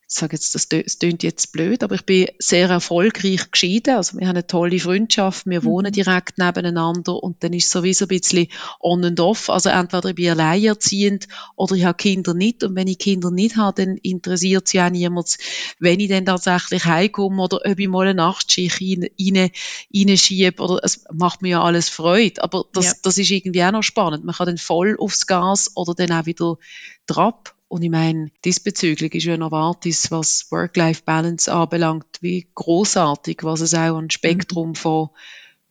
ich 0.06 0.14
sage 0.14 0.36
jetzt, 0.36 0.54
das, 0.54 0.68
das 0.68 0.98
klingt 0.98 1.22
jetzt 1.22 1.52
blöd, 1.52 1.82
aber 1.82 1.94
ich 1.94 2.04
bin 2.04 2.28
sehr 2.38 2.68
erfolgreich 2.68 3.50
geschieden. 3.50 3.96
Also 3.96 4.18
wir 4.18 4.26
haben 4.26 4.36
eine 4.36 4.46
tolle 4.46 4.78
Freundschaft, 4.78 5.46
wir 5.46 5.62
mhm. 5.62 5.64
wohnen 5.64 5.92
direkt 5.92 6.38
nebeneinander 6.38 7.22
und 7.22 7.42
dann 7.42 7.52
ist 7.54 7.70
sowieso 7.70 8.04
ein 8.04 8.08
bisschen 8.08 8.48
on 8.80 9.04
and 9.04 9.18
off. 9.20 9.48
Also 9.48 9.70
entweder 9.70 10.10
ich 10.10 10.14
bin 10.14 10.30
alleinerziehend 10.30 11.26
oder 11.56 11.74
ich 11.74 11.84
habe 11.84 11.96
Kinder 11.96 12.34
nicht 12.34 12.62
und 12.64 12.76
wenn 12.76 12.86
ich 12.86 12.98
Kinder 12.98 13.30
nicht 13.30 13.56
habe, 13.56 13.84
dann 13.84 13.96
interessiert 13.96 14.68
sie 14.68 14.80
auch 14.80 14.90
niemand, 14.90 15.38
wenn 15.78 16.00
ich 16.00 16.10
dann 16.10 16.26
tatsächlich 16.26 16.84
heimkomme 16.84 17.42
oder 17.42 17.60
ob 17.64 17.78
ich 17.78 17.88
mal 17.88 18.06
eine 18.06 18.14
Nachtschicht 18.14 18.80
rein, 18.80 19.08
rein, 19.18 19.50
reinschiebe 19.94 20.62
oder 20.62 20.80
es 20.82 21.04
macht 21.12 21.40
mir 21.40 21.50
ja 21.50 21.62
alles 21.62 21.88
Freude. 21.88 22.42
Aber 22.42 22.66
das, 22.72 22.86
ja. 22.86 22.92
das 23.02 23.18
ist 23.18 23.30
irgendwie 23.30 23.64
auch 23.64 23.72
noch 23.72 23.82
spannend. 23.82 24.24
Man 24.24 24.34
kann 24.34 24.46
dann 24.46 24.58
voll 24.58 24.96
aufs 24.98 25.26
Gas 25.26 25.72
oder 25.74 25.94
dann 25.94 26.12
auch 26.12 26.26
wieder 26.26 26.58
drauf. 27.06 27.54
Und 27.74 27.82
ich 27.82 27.90
meine, 27.90 28.30
diesbezüglich 28.44 29.16
ist 29.16 29.24
ja 29.24 29.36
Novartis, 29.36 30.12
was 30.12 30.46
Work-Life-Balance 30.52 31.52
anbelangt, 31.52 32.06
wie 32.20 32.46
großartig, 32.54 33.38
was 33.42 33.62
es 33.62 33.74
auch 33.74 33.98
ein 33.98 34.10
Spektrum 34.10 34.68
mhm. 34.68 34.74
von 34.76 35.08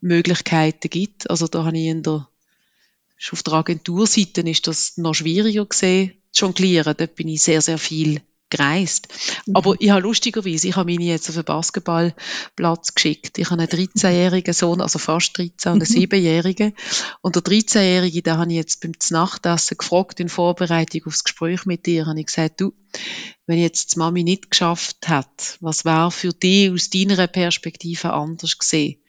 Möglichkeiten 0.02 0.90
gibt. 0.90 1.30
Also 1.30 1.48
da 1.48 1.64
habe 1.64 1.78
ich 1.78 1.86
in 1.86 2.04
der, 2.04 2.28
auf 3.32 3.44
der 3.44 3.54
Agenturseite 3.54 4.42
ist 4.42 4.68
das 4.68 4.98
noch 4.98 5.14
schwieriger 5.14 5.66
gesehen, 5.66 6.16
zu 6.34 6.48
jonglieren. 6.48 6.94
Da 6.98 7.06
bin 7.06 7.30
ich 7.30 7.42
sehr, 7.42 7.62
sehr 7.62 7.78
viel 7.78 8.20
gereist. 8.56 9.08
Mhm. 9.46 9.56
Aber 9.56 9.76
ich 9.80 9.90
habe 9.90 10.02
lustigerweise, 10.02 10.68
ich 10.68 10.76
habe 10.76 10.92
meine 10.92 11.06
jetzt 11.06 11.30
auf 11.30 11.36
den 11.36 11.44
Basketballplatz 11.44 12.94
geschickt. 12.94 13.38
Ich 13.38 13.50
habe 13.50 13.62
einen 13.62 13.70
13-jährigen 13.70 14.54
Sohn, 14.54 14.82
also 14.82 15.00
fast 15.00 15.38
13, 15.38 15.74
und 15.74 15.82
einen 15.82 15.82
7-jährigen. 15.82 16.74
Und 17.22 17.36
der 17.36 17.44
13-jährige, 17.44 18.22
den 18.22 18.38
habe 18.38 18.52
ich 18.52 18.58
jetzt 18.58 18.82
beim 18.82 18.94
Nachtessen 19.10 19.78
gefragt 19.78 20.20
in 20.20 20.30
Vorbereitung 20.30 21.02
aufs 21.06 21.24
Gespräch 21.24 21.66
mit 21.66 21.86
dir, 21.86 22.06
habe 22.06 22.20
ich 22.20 22.28
gesagt, 22.28 22.62
du, 22.62 22.74
wenn 23.46 23.60
jetzt 23.60 23.96
die 23.96 24.00
Mami 24.00 24.24
nicht 24.24 24.52
geschafft 24.52 25.08
hat, 25.08 25.58
was 25.60 25.84
wäre 25.84 26.12
für 26.12 26.32
dich 26.32 26.72
aus 26.72 26.90
deiner 26.90 27.28
Perspektive 27.28 28.14
anders 28.14 28.58
gesehen? 28.58 29.00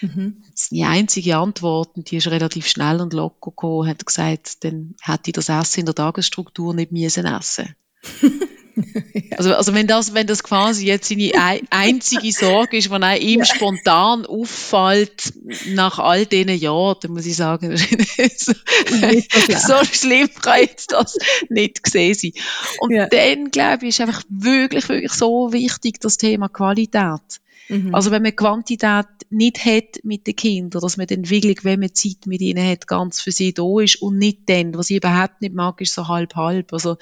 Mhm. 0.00 0.42
Die 0.70 0.84
einzige 0.84 1.36
Antwort, 1.36 1.96
und 1.96 2.10
die 2.10 2.16
ist 2.16 2.28
relativ 2.28 2.68
schnell 2.68 3.00
und 3.00 3.12
locker 3.12 3.50
gekommen, 3.50 3.88
hat 3.88 4.04
gesagt, 4.04 4.64
dann 4.64 4.94
hätte 5.00 5.30
ich 5.30 5.32
das 5.32 5.48
Essen 5.48 5.80
in 5.80 5.86
der 5.86 5.94
Tagesstruktur 5.94 6.74
nicht 6.74 6.92
müssen 6.92 7.26
essen. 7.26 7.74
Also, 9.36 9.54
also 9.54 9.72
wenn 9.72 9.86
das, 9.86 10.12
wenn 10.12 10.26
das 10.26 10.42
quasi 10.42 10.86
jetzt 10.86 11.08
seine 11.08 11.32
einzige 11.70 12.30
Sorge 12.30 12.76
ist, 12.76 12.90
er 12.90 13.16
ihm 13.20 13.38
ja. 13.38 13.44
spontan 13.46 14.26
auffällt 14.26 15.32
nach 15.68 15.98
all 15.98 16.26
diesen 16.26 16.58
Jahren, 16.58 16.96
dann 17.00 17.12
muss 17.12 17.24
ich 17.24 17.36
sagen, 17.36 17.74
so, 18.36 18.52
so, 18.52 19.84
schlimm 19.84 20.28
kann 20.42 20.60
jetzt 20.60 20.92
das 20.92 21.16
nicht 21.48 21.82
gesehen 21.82 22.14
sein. 22.14 22.32
Und 22.80 22.92
ja. 22.92 23.06
dann, 23.06 23.50
glaube 23.50 23.86
ich, 23.86 23.90
ist 23.90 24.00
einfach 24.02 24.22
wirklich, 24.28 24.88
wirklich 24.90 25.12
so 25.12 25.52
wichtig, 25.54 26.00
das 26.00 26.18
Thema 26.18 26.48
Qualität. 26.48 27.40
Mhm. 27.70 27.94
Also 27.94 28.10
wenn 28.10 28.22
man 28.22 28.34
Quantität 28.34 29.06
nicht 29.30 29.64
hat 29.64 30.02
mit 30.02 30.26
den 30.26 30.36
Kindern, 30.36 30.82
dass 30.82 30.96
man 30.96 31.06
dann 31.06 31.30
wirklich, 31.30 31.64
wenn 31.64 31.80
man 31.80 31.94
Zeit 31.94 32.26
mit 32.26 32.40
ihnen 32.40 32.68
hat, 32.68 32.88
ganz 32.88 33.20
für 33.20 33.30
sie 33.30 33.54
da 33.54 33.80
ist 33.80 34.02
und 34.02 34.18
nicht 34.18 34.40
dann, 34.48 34.74
was 34.74 34.90
ich 34.90 34.96
überhaupt 34.96 35.40
nicht 35.40 35.54
mag, 35.54 35.80
ist 35.80 35.94
so 35.94 36.08
halb-halb. 36.08 36.72
Also 36.72 36.96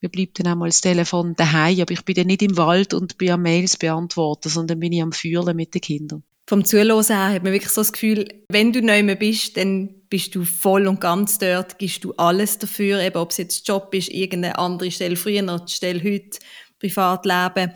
mir 0.00 0.08
bleibt 0.08 0.38
dann 0.38 0.46
einmal 0.46 0.68
das 0.68 0.80
Telefon 0.80 1.34
daheim, 1.36 1.80
aber 1.80 1.92
ich 1.92 2.04
bin 2.04 2.14
dann 2.14 2.26
nicht 2.26 2.42
im 2.42 2.56
Wald 2.56 2.94
und 2.94 3.18
bin 3.18 3.30
am 3.30 3.42
Mails 3.42 3.76
beantworten, 3.76 4.48
sondern 4.48 4.80
bin 4.80 4.92
ich 4.92 5.02
am 5.02 5.12
Fühlen 5.12 5.56
mit 5.56 5.74
den 5.74 5.80
Kindern. 5.80 6.22
Vom 6.48 6.64
Zuhören 6.64 7.04
her 7.04 7.34
hat 7.34 7.44
man 7.44 7.52
wirklich 7.52 7.70
so 7.70 7.80
das 7.80 7.92
Gefühl, 7.92 8.26
wenn 8.48 8.72
du 8.72 8.82
neu 8.82 9.14
bist, 9.14 9.56
dann 9.56 9.94
bist 10.08 10.34
du 10.34 10.44
voll 10.44 10.88
und 10.88 11.00
ganz 11.00 11.38
dort, 11.38 11.78
gibst 11.78 12.02
du 12.02 12.12
alles 12.14 12.58
dafür, 12.58 13.00
eben 13.00 13.16
ob 13.18 13.30
es 13.30 13.36
jetzt 13.36 13.68
Job 13.68 13.94
ist, 13.94 14.08
irgendeine 14.08 14.58
andere 14.58 14.90
Stelle 14.90 15.14
früher, 15.14 15.42
die 15.42 15.72
Stelle 15.72 16.02
heute, 16.02 16.38
Privatleben. 16.80 17.72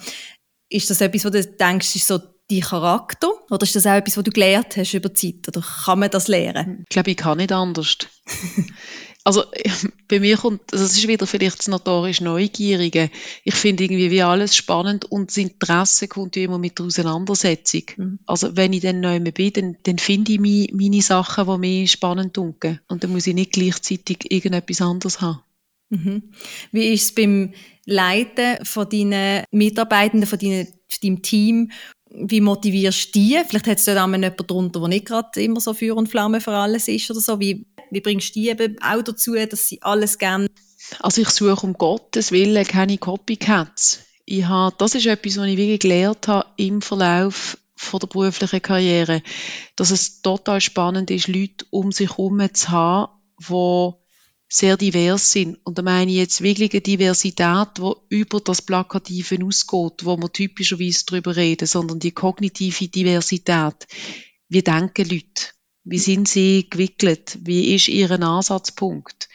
Ist 0.68 0.90
das 0.90 1.00
etwas, 1.00 1.24
wo 1.24 1.30
du 1.30 1.44
denkst, 1.44 1.94
ist 1.94 2.08
so 2.08 2.18
dein 2.50 2.60
Charakter? 2.60 3.28
Oder 3.50 3.62
ist 3.62 3.76
das 3.76 3.86
auch 3.86 3.92
etwas, 3.92 4.16
was 4.16 4.24
du 4.24 4.32
gelernt 4.32 4.76
hast 4.76 4.94
über 4.94 5.10
die 5.10 5.32
Zeit? 5.32 5.48
Oder 5.48 5.64
kann 5.84 6.00
man 6.00 6.10
das 6.10 6.26
lernen? 6.26 6.84
Ich 6.88 6.88
glaube, 6.88 7.10
ich 7.12 7.16
kann 7.16 7.38
nicht 7.38 7.52
anders. 7.52 7.98
also 9.24 9.44
bei 10.08 10.20
mir 10.20 10.36
kommt, 10.36 10.60
also 10.72 10.84
es 10.84 10.96
ist 10.96 11.08
wieder 11.08 11.26
vielleicht 11.26 11.58
das 11.58 11.68
notorisch 11.68 12.20
Neugierige. 12.20 13.10
Ich 13.42 13.54
finde 13.54 13.84
irgendwie 13.84 14.10
wie 14.10 14.22
alles 14.22 14.54
spannend 14.54 15.06
und 15.06 15.30
das 15.30 15.38
Interesse 15.38 16.08
kommt 16.08 16.36
wie 16.36 16.44
immer 16.44 16.58
mit 16.58 16.78
der 16.78 16.86
Auseinandersetzung. 16.86 17.82
Mhm. 17.96 18.18
Also 18.26 18.56
wenn 18.56 18.74
ich 18.74 18.82
dann 18.82 19.00
neu 19.00 19.18
bin, 19.20 19.52
dann, 19.52 19.76
dann 19.82 19.98
finde 19.98 20.32
ich 20.32 20.40
meine, 20.40 20.66
meine 20.72 21.02
Sachen, 21.02 21.46
die 21.46 21.58
mich 21.58 21.92
spannend 21.92 22.36
dunkeln. 22.36 22.80
Und 22.88 23.02
dann 23.02 23.12
muss 23.12 23.26
ich 23.26 23.34
nicht 23.34 23.52
gleichzeitig 23.52 24.30
irgendetwas 24.30 24.82
anderes 24.82 25.20
haben. 25.22 25.40
Mhm. 25.88 26.22
Wie 26.72 26.92
ist 26.92 27.04
es 27.04 27.14
beim 27.14 27.54
Leiten 27.86 28.64
von 28.64 28.88
deinen 28.88 29.44
Mitarbeitenden, 29.50 30.28
von, 30.28 30.38
deinen, 30.38 30.66
von 30.66 30.98
deinem 31.02 31.22
Team? 31.22 31.70
Wie 32.10 32.40
motivierst 32.40 33.14
du 33.14 33.18
die? 33.18 33.40
Vielleicht 33.48 33.66
hat 33.66 33.78
es 33.78 33.86
dort 33.86 33.98
auch 33.98 34.06
jemanden 34.06 34.34
darunter, 34.36 34.80
der 34.80 34.88
nicht 34.88 35.06
gerade 35.06 35.42
immer 35.42 35.60
so 35.60 35.74
Feuer 35.74 35.96
und 35.96 36.08
Flamme 36.08 36.40
für 36.40 36.52
alles 36.52 36.88
ist 36.88 37.10
oder 37.10 37.20
so. 37.20 37.40
Wie, 37.40 37.66
wie 37.94 38.00
bringst 38.00 38.30
du 38.30 38.40
die 38.40 38.48
eben 38.48 38.76
auch 38.82 39.02
dazu, 39.02 39.34
dass 39.34 39.68
sie 39.68 39.82
alles 39.82 40.18
gerne... 40.18 40.48
Also 41.00 41.22
ich 41.22 41.30
suche 41.30 41.66
um 41.66 41.74
Gottes 41.74 42.30
Willen 42.30 42.66
keine 42.66 42.98
Copycats. 42.98 44.00
Ich 44.26 44.44
habe, 44.44 44.74
das 44.78 44.94
ist 44.94 45.06
etwas, 45.06 45.36
was 45.36 45.46
ich 45.46 45.56
wirklich 45.56 45.80
gelernt 45.80 46.28
habe 46.28 46.48
im 46.56 46.82
Verlauf 46.82 47.58
von 47.76 48.00
der 48.00 48.06
beruflichen 48.06 48.62
Karriere, 48.62 49.22
dass 49.76 49.90
es 49.90 50.22
total 50.22 50.60
spannend 50.60 51.10
ist, 51.10 51.28
Leute 51.28 51.66
um 51.70 51.92
sich 51.92 52.10
herum 52.10 52.42
zu 52.52 52.70
haben, 52.70 53.12
die 53.40 53.92
sehr 54.48 54.76
divers 54.76 55.32
sind. 55.32 55.58
Und 55.64 55.78
da 55.78 55.82
meine 55.82 56.10
ich 56.10 56.18
jetzt 56.18 56.42
wirklich 56.42 56.72
eine 56.72 56.80
Diversität, 56.80 57.68
die 57.78 57.92
über 58.16 58.40
das 58.40 58.62
Plakative 58.62 59.44
ausgeht, 59.44 60.04
wo 60.04 60.16
wir 60.16 60.32
typischerweise 60.32 61.04
darüber 61.06 61.34
reden, 61.34 61.66
sondern 61.66 61.98
die 61.98 62.12
kognitive 62.12 62.88
Diversität. 62.88 63.86
Wie 64.48 64.62
denken 64.62 65.08
Leute? 65.08 65.53
Wie 65.84 65.98
sind 65.98 66.28
sie 66.28 66.68
gewickelt? 66.68 67.38
Wie 67.42 67.74
ist 67.74 67.88
ihr 67.88 68.10
Ansatzpunkt? 68.10 69.28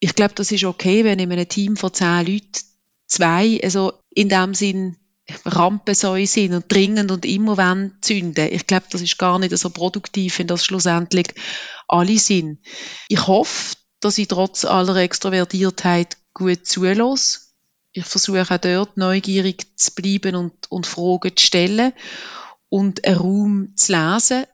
Ich 0.00 0.14
glaube, 0.14 0.34
das 0.34 0.52
ist 0.52 0.64
okay, 0.64 1.04
wenn 1.04 1.18
in 1.18 1.32
einem 1.32 1.48
Team 1.48 1.76
von 1.76 1.94
zehn 1.94 2.26
Leuten 2.26 2.60
zwei, 3.06 3.60
also 3.62 3.92
in 4.10 4.28
dem 4.28 4.54
Sinn 4.54 4.96
Rampensäue 5.44 6.26
sind 6.26 6.54
und 6.54 6.70
dringend 6.70 7.10
und 7.10 7.24
immer 7.24 7.56
wollen 7.56 7.98
zünden. 8.00 8.48
Ich 8.52 8.66
glaube, 8.66 8.86
das 8.90 9.00
ist 9.00 9.18
gar 9.18 9.38
nicht 9.38 9.56
so 9.56 9.70
produktiv, 9.70 10.38
wenn 10.38 10.46
das 10.46 10.64
schlussendlich 10.64 11.34
alle 11.88 12.18
sind. 12.18 12.60
Ich 13.08 13.26
hoffe, 13.26 13.76
dass 14.00 14.18
ich 14.18 14.28
trotz 14.28 14.64
aller 14.64 14.96
Extrovertiertheit 14.96 16.16
gut 16.32 16.66
zulasse. 16.66 17.40
Ich 17.92 18.04
versuche 18.04 18.42
auch 18.42 18.58
dort 18.58 18.96
neugierig 18.96 19.66
zu 19.76 19.94
bleiben 19.94 20.36
und, 20.36 20.70
und 20.70 20.86
Fragen 20.86 21.36
zu 21.36 21.44
stellen 21.44 21.92
und 22.68 23.04
einen 23.04 23.16
Raum 23.16 23.72
zu 23.74 23.92
lesen, 23.92 24.44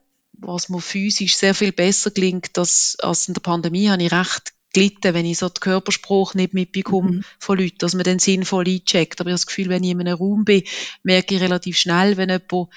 was 0.45 0.69
mir 0.69 0.81
physisch 0.81 1.35
sehr 1.35 1.55
viel 1.55 1.71
besser 1.71 2.11
gelingt 2.11 2.57
als, 2.57 2.97
als 2.99 3.27
in 3.27 3.33
der 3.33 3.41
Pandemie, 3.41 3.89
habe 3.89 4.03
ich 4.03 4.11
recht 4.11 4.53
gelitten, 4.73 5.13
wenn 5.13 5.25
ich 5.25 5.37
so 5.37 5.49
den 5.49 5.59
Körperspruch 5.59 6.33
nicht 6.33 6.53
mitbekomme 6.53 7.11
mhm. 7.11 7.23
von 7.39 7.59
Leuten, 7.59 7.77
dass 7.77 7.93
man 7.93 8.03
den 8.03 8.19
sinnvoll 8.19 8.67
eincheckt. 8.67 9.21
Aber 9.21 9.29
ich 9.29 9.33
habe 9.33 9.39
das 9.39 9.47
Gefühl, 9.47 9.69
wenn 9.69 9.83
ich 9.83 9.91
in 9.91 9.99
einem 9.99 10.17
Raum 10.17 10.45
bin, 10.45 10.63
merke 11.03 11.35
ich 11.35 11.41
relativ 11.41 11.77
schnell, 11.77 12.17
wenn 12.17 12.29
jemand 12.29 12.69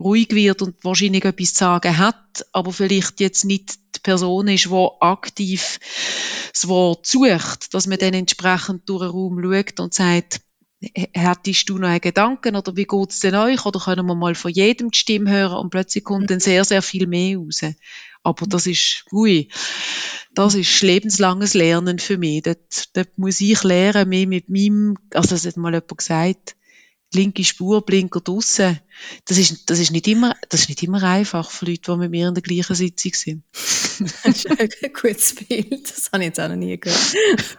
ruhig 0.00 0.30
wird 0.32 0.62
und 0.62 0.82
wahrscheinlich 0.82 1.24
etwas 1.24 1.54
zu 1.54 1.60
sagen 1.60 1.96
hat, 1.98 2.44
aber 2.52 2.72
vielleicht 2.72 3.20
jetzt 3.20 3.44
nicht 3.44 3.76
die 3.94 4.00
Person 4.00 4.48
ist, 4.48 4.66
die 4.66 4.88
aktiv 5.00 5.78
das 6.52 6.68
Wort 6.68 7.06
sucht, 7.06 7.72
dass 7.74 7.86
man 7.86 7.98
dann 7.98 8.14
entsprechend 8.14 8.88
durch 8.88 9.02
den 9.02 9.10
Raum 9.10 9.40
schaut 9.40 9.80
und 9.80 9.94
sagt, 9.94 10.40
hättest 11.12 11.68
du 11.68 11.78
noch 11.78 11.88
einen 11.88 12.00
Gedanken 12.00 12.56
oder 12.56 12.76
wie 12.76 12.84
geht's 12.84 13.20
denn 13.20 13.34
euch 13.34 13.64
oder 13.64 13.80
können 13.80 14.06
wir 14.06 14.14
mal 14.14 14.34
von 14.34 14.50
jedem 14.50 14.90
die 14.90 14.98
Stimme 14.98 15.30
hören 15.30 15.58
und 15.58 15.70
plötzlich 15.70 16.04
kommt 16.04 16.30
dann 16.30 16.40
sehr, 16.40 16.64
sehr 16.64 16.82
viel 16.82 17.06
mehr 17.06 17.38
raus. 17.38 17.60
Aber 18.22 18.46
das 18.46 18.66
ist, 18.66 19.04
ui, 19.12 19.48
das 20.34 20.54
ist 20.54 20.82
lebenslanges 20.82 21.54
Lernen 21.54 21.98
für 21.98 22.18
mich. 22.18 22.42
Dort, 22.42 22.96
dort 22.96 23.18
muss 23.18 23.40
ich 23.40 23.62
lernen, 23.62 24.08
mehr 24.08 24.26
mit 24.26 24.48
meinem, 24.48 24.96
also 25.12 25.34
es 25.34 25.46
hat 25.46 25.56
mal 25.56 25.72
jemand 25.72 25.98
gesagt, 25.98 26.56
linke 27.14 27.44
Spur, 27.44 27.84
Blinker 27.84 28.20
draussen. 28.20 28.80
Das 29.26 29.38
ist, 29.38 29.70
das 29.70 29.78
ist 29.78 29.90
nicht 29.90 30.06
immer, 30.08 30.34
das 30.48 30.62
ist 30.62 30.68
nicht 30.68 30.82
immer 30.82 31.02
einfach 31.02 31.50
für 31.50 31.66
Leute, 31.66 31.92
die 31.92 31.96
mit 31.96 32.10
mir 32.10 32.28
in 32.28 32.34
der 32.34 32.42
gleichen 32.42 32.74
Sitzung 32.74 33.12
sind. 33.14 33.44
das 34.24 34.44
ist 34.44 34.60
ein 34.60 34.92
gutes 34.92 35.34
Bild. 35.34 35.90
Das 35.90 36.10
habe 36.12 36.22
ich 36.22 36.28
jetzt 36.28 36.40
auch 36.40 36.48
noch 36.48 36.56
nie 36.56 36.78
gehört. 36.78 37.16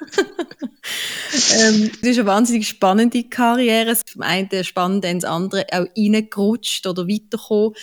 ähm, 1.54 1.92
das 2.02 2.10
ist 2.12 2.20
eine 2.20 2.28
wahnsinnig 2.28 2.68
spannende 2.68 3.24
Karriere. 3.24 3.98
Vom 4.08 4.22
einen 4.22 4.64
spannend 4.64 5.06
ins 5.06 5.26
andere 5.26 5.66
auch 5.72 5.86
reingerutscht 5.98 6.88
oder 6.88 7.08
weitergekommen. 7.08 7.74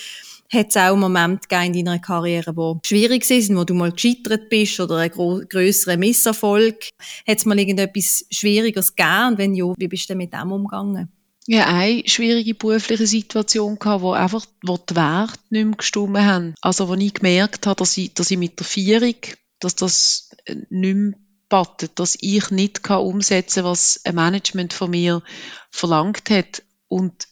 Hat 0.52 0.68
es 0.68 0.76
auch 0.76 0.96
Momente 0.96 1.48
gegeben 1.48 1.74
in 1.74 1.86
deiner 1.86 1.98
Karriere, 1.98 2.52
die 2.52 2.86
schwierig 2.86 3.24
sind, 3.24 3.56
wo 3.56 3.64
du 3.64 3.72
mal 3.72 3.90
gescheitert 3.90 4.50
bist 4.50 4.78
oder 4.80 4.98
einen 4.98 5.48
größeren 5.48 5.98
Misserfolg? 5.98 6.90
Hat 7.26 7.38
es 7.38 7.46
mal 7.46 7.58
irgendetwas 7.58 8.26
Schwieriges 8.30 8.94
gegeben? 8.94 9.28
Und 9.28 9.38
wenn 9.38 9.54
ja, 9.54 9.72
wie 9.78 9.88
bist 9.88 10.10
du 10.10 10.14
mit 10.14 10.34
dem 10.34 10.52
umgegangen? 10.52 11.10
Ja, 11.46 11.66
eine 11.66 12.08
schwierige 12.08 12.54
berufliche 12.54 13.06
Situation 13.06 13.78
gehabt, 13.78 14.02
wo 14.02 14.12
einfach, 14.12 14.46
wo 14.62 14.78
die 14.78 14.94
Werte 14.94 15.40
nicht 15.50 15.64
mehr 15.64 15.76
gestimmt 15.76 16.18
haben. 16.18 16.54
Also, 16.60 16.88
wo 16.88 16.94
ich 16.94 17.14
gemerkt 17.14 17.66
habe, 17.66 17.78
dass 17.78 17.96
ich, 17.96 18.14
dass 18.14 18.30
ich 18.30 18.38
mit 18.38 18.60
der 18.60 18.66
Vierung, 18.66 19.16
dass 19.58 19.74
das 19.74 20.30
äh, 20.44 20.54
nicht 20.70 20.96
mehr 20.96 21.14
battet, 21.48 21.98
dass 21.98 22.16
ich 22.20 22.50
nicht 22.50 22.88
umsetzen 22.88 23.62
kann, 23.62 23.70
was 23.70 24.00
ein 24.04 24.14
Management 24.14 24.72
von 24.72 24.90
mir 24.90 25.22
verlangt 25.70 26.30
hat. 26.30 26.62
Und 26.88 27.28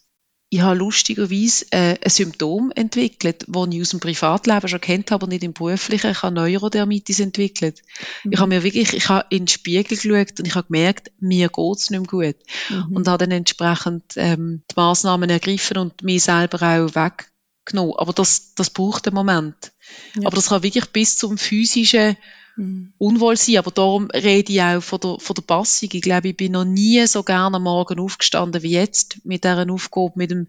ich 0.52 0.62
habe 0.62 0.76
lustigerweise 0.76 1.66
äh, 1.70 1.96
ein 2.04 2.10
Symptom 2.10 2.72
entwickelt, 2.74 3.44
das 3.46 3.68
ich 3.70 3.80
aus 3.80 3.90
dem 3.90 4.00
Privatleben 4.00 4.68
schon 4.68 4.80
kennt, 4.80 5.12
aber 5.12 5.28
nicht 5.28 5.44
im 5.44 5.52
beruflichen. 5.52 6.10
Ich 6.10 6.22
habe 6.22 6.34
Neurodermitis 6.34 7.20
entwickelt. 7.20 7.82
Mhm. 8.24 8.32
Ich 8.32 8.38
habe 8.40 8.48
mir 8.48 8.64
wirklich, 8.64 8.92
ich 8.92 9.08
habe 9.08 9.26
in 9.30 9.44
den 9.44 9.48
Spiegel 9.48 9.96
geschaut 9.96 10.40
und 10.40 10.48
ich 10.48 10.56
habe 10.56 10.66
gemerkt, 10.66 11.12
mir 11.20 11.48
geht's 11.48 11.90
nicht 11.90 12.00
mehr 12.00 12.08
gut. 12.08 12.36
Mhm. 12.68 12.96
Und 12.96 13.06
habe 13.06 13.18
dann 13.18 13.30
entsprechend 13.30 14.02
ähm, 14.16 14.62
die 14.68 14.74
Massnahmen 14.74 15.30
ergriffen 15.30 15.78
und 15.78 16.02
mich 16.02 16.24
selber 16.24 16.60
auch 16.62 16.96
weggenommen. 16.96 17.94
Aber 17.96 18.12
das, 18.12 18.52
das 18.56 18.70
braucht 18.70 19.06
einen 19.06 19.14
Moment. 19.14 19.70
Ja. 20.16 20.26
Aber 20.26 20.34
das 20.34 20.48
kann 20.48 20.64
wirklich 20.64 20.86
bis 20.86 21.16
zum 21.16 21.38
physischen 21.38 22.16
mhm. 22.60 22.92
unwohl 22.98 23.36
sein. 23.36 23.58
Aber 23.58 23.70
darum 23.70 24.10
rede 24.10 24.52
ich 24.52 24.62
auch 24.62 24.82
von 24.82 25.00
der, 25.00 25.16
von 25.18 25.34
der 25.34 25.42
Passung. 25.42 25.88
Ich 25.92 26.02
glaube, 26.02 26.28
ich 26.28 26.36
bin 26.36 26.52
noch 26.52 26.64
nie 26.64 27.06
so 27.06 27.22
gerne 27.22 27.56
am 27.56 27.64
Morgen 27.64 28.00
aufgestanden 28.00 28.62
wie 28.62 28.72
jetzt 28.72 29.24
mit 29.24 29.44
dieser 29.44 29.70
Aufgabe 29.70 30.12
mit 30.16 30.30
dem 30.30 30.46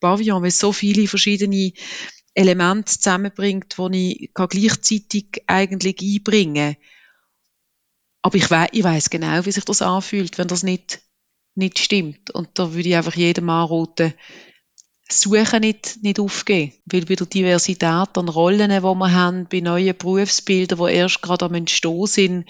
Pavillon, 0.00 0.42
weil 0.42 0.48
es 0.48 0.58
so 0.58 0.72
viele 0.72 1.06
verschiedene 1.06 1.72
Elemente 2.34 2.98
zusammenbringt, 2.98 3.76
die 3.78 4.24
ich 4.24 4.34
gleichzeitig 4.34 5.42
eigentlich 5.46 6.00
einbringen 6.00 6.74
kann. 6.74 6.82
Aber 8.22 8.36
ich, 8.36 8.50
we 8.50 8.66
ich 8.72 8.84
weiß 8.84 9.10
genau, 9.10 9.44
wie 9.44 9.52
sich 9.52 9.64
das 9.64 9.82
anfühlt, 9.82 10.38
wenn 10.38 10.48
das 10.48 10.62
nicht, 10.62 11.00
nicht 11.54 11.78
stimmt. 11.78 12.30
Und 12.30 12.50
da 12.54 12.72
würde 12.72 12.88
ich 12.88 12.96
einfach 12.96 13.16
jedem 13.16 13.50
anraten, 13.50 14.14
Suchen 15.20 15.60
nicht, 15.60 16.02
nicht 16.02 16.20
aufgeben. 16.20 16.72
Weil 16.86 17.04
bei 17.04 17.14
der 17.14 17.26
Diversität 17.26 18.16
an 18.16 18.28
Rollen, 18.28 18.70
die 18.70 18.82
wir 18.82 19.12
haben, 19.12 19.46
bei 19.50 19.60
neuen 19.60 19.96
Berufsbildern, 19.96 20.78
die 20.78 20.94
erst 20.94 21.22
gerade 21.22 21.44
am 21.44 21.54
Entstehen 21.54 22.06
sind, 22.06 22.44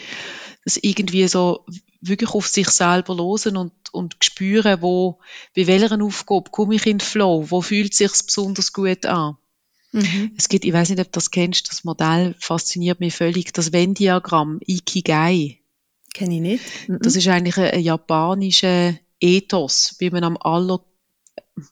das 0.64 0.77
irgendwie 0.77 1.27
so 1.29 1.64
wirklich 2.01 2.31
auf 2.31 2.46
sich 2.46 2.68
selber 2.68 3.14
losen 3.14 3.57
und, 3.57 3.72
und 3.92 4.16
spüren, 4.22 4.83
wo, 4.83 5.20
bei 5.57 5.66
welcher 5.66 6.01
Aufgabe 6.03 6.51
komme 6.51 6.75
ich 6.75 6.87
in 6.87 6.98
den 6.98 7.01
Flow, 7.01 7.46
wo 7.48 7.62
fühlt 7.62 7.92
es 7.92 7.98
sich 7.98 8.27
besonders 8.27 8.72
gut 8.72 9.07
an. 9.07 9.37
Mhm. 9.92 10.33
Es 10.37 10.48
gibt, 10.48 10.64
ich 10.64 10.72
weiß 10.72 10.90
nicht, 10.90 11.01
ob 11.01 11.07
du 11.07 11.12
das 11.12 11.31
kennst, 11.31 11.70
das 11.70 11.85
Modell 11.85 12.35
fasziniert 12.38 13.01
mich 13.01 13.14
völlig, 13.14 13.53
das 13.53 13.72
Venn-Diagramm, 13.72 14.61
Ikigai. 14.66 15.59
Kenne 16.14 16.37
ich 16.37 16.40
nicht. 16.40 16.64
Mhm. 16.88 16.98
Das 17.03 17.14
ist 17.14 17.29
eigentlich 17.29 17.59
ein, 17.59 17.70
ein 17.70 17.81
japanischer 17.81 18.94
Ethos, 19.20 19.96
wie 19.98 20.11
man 20.11 20.25
am 20.25 20.37
aller 20.38 20.83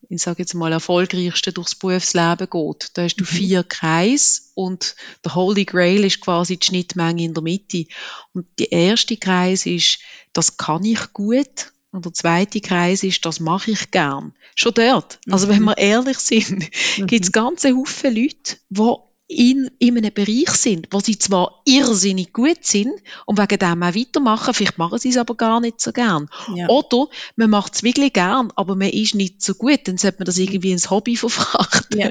ich 0.09 0.23
sage 0.23 0.43
jetzt 0.43 0.55
mal, 0.55 0.73
erfolgreichsten 0.73 1.55
durchs 1.55 1.75
Berufsleben 1.75 2.49
geht. 2.51 2.91
Da 2.95 3.03
hast 3.03 3.17
du 3.17 3.25
mhm. 3.25 3.29
vier 3.29 3.63
Kreise 3.65 4.43
und 4.55 4.95
der 5.25 5.35
Holy 5.35 5.65
Grail 5.65 6.05
ist 6.05 6.21
quasi 6.21 6.59
die 6.59 6.67
Schnittmenge 6.67 7.25
in 7.25 7.35
der 7.35 7.43
Mitte. 7.43 7.87
Und 8.33 8.47
der 8.59 8.73
erste 8.73 9.17
Kreis 9.17 9.67
ist, 9.67 9.99
das 10.33 10.57
kann 10.57 10.85
ich 10.85 11.13
gut. 11.13 11.73
Und 11.93 12.05
der 12.05 12.13
zweite 12.13 12.61
Kreis 12.61 13.03
ist, 13.03 13.25
das 13.25 13.41
mache 13.41 13.73
ich 13.73 13.91
gern. 13.91 14.35
Schon 14.55 14.75
dort. 14.75 15.19
Also 15.29 15.49
wenn 15.49 15.63
mhm. 15.63 15.67
wir 15.67 15.79
ehrlich 15.79 16.19
sind, 16.19 16.69
mhm. 16.99 17.07
gibt 17.07 17.25
es 17.25 17.33
ganze 17.33 17.75
Haufen 17.75 18.15
Leute, 18.15 18.59
die 18.69 19.10
in, 19.31 19.71
in 19.79 19.97
einem 19.97 20.13
Bereich 20.13 20.51
sind, 20.51 20.89
wo 20.91 20.99
sie 20.99 21.17
zwar 21.17 21.63
irrsinnig 21.65 22.33
gut 22.33 22.65
sind 22.65 22.93
und 23.27 23.39
wegen 23.39 23.61
dem 23.61 23.83
auch 23.85 23.95
weitermachen, 23.95 24.53
vielleicht 24.53 24.77
machen 24.77 24.99
sie 24.99 25.11
es 25.11 25.17
aber 25.17 25.37
gar 25.37 25.61
nicht 25.61 25.81
so 25.81 25.93
gern. 25.93 26.29
Ja. 26.57 26.69
Oder 26.69 27.07
man 27.37 27.51
macht 27.51 27.77
es 27.77 27.85
wirklich 27.85 28.13
gern, 28.13 28.53
aber 28.57 28.75
man 28.75 28.91
ist 28.91 29.15
nicht 29.15 29.41
so 29.41 29.55
gut, 29.55 29.83
dann 29.85 29.99
sollte 29.99 30.19
man 30.19 30.27
das 30.27 30.37
irgendwie 30.37 30.73
ins 30.73 30.91
Hobby 30.91 31.17
verfrachten. 31.17 32.01
Ja. 32.01 32.11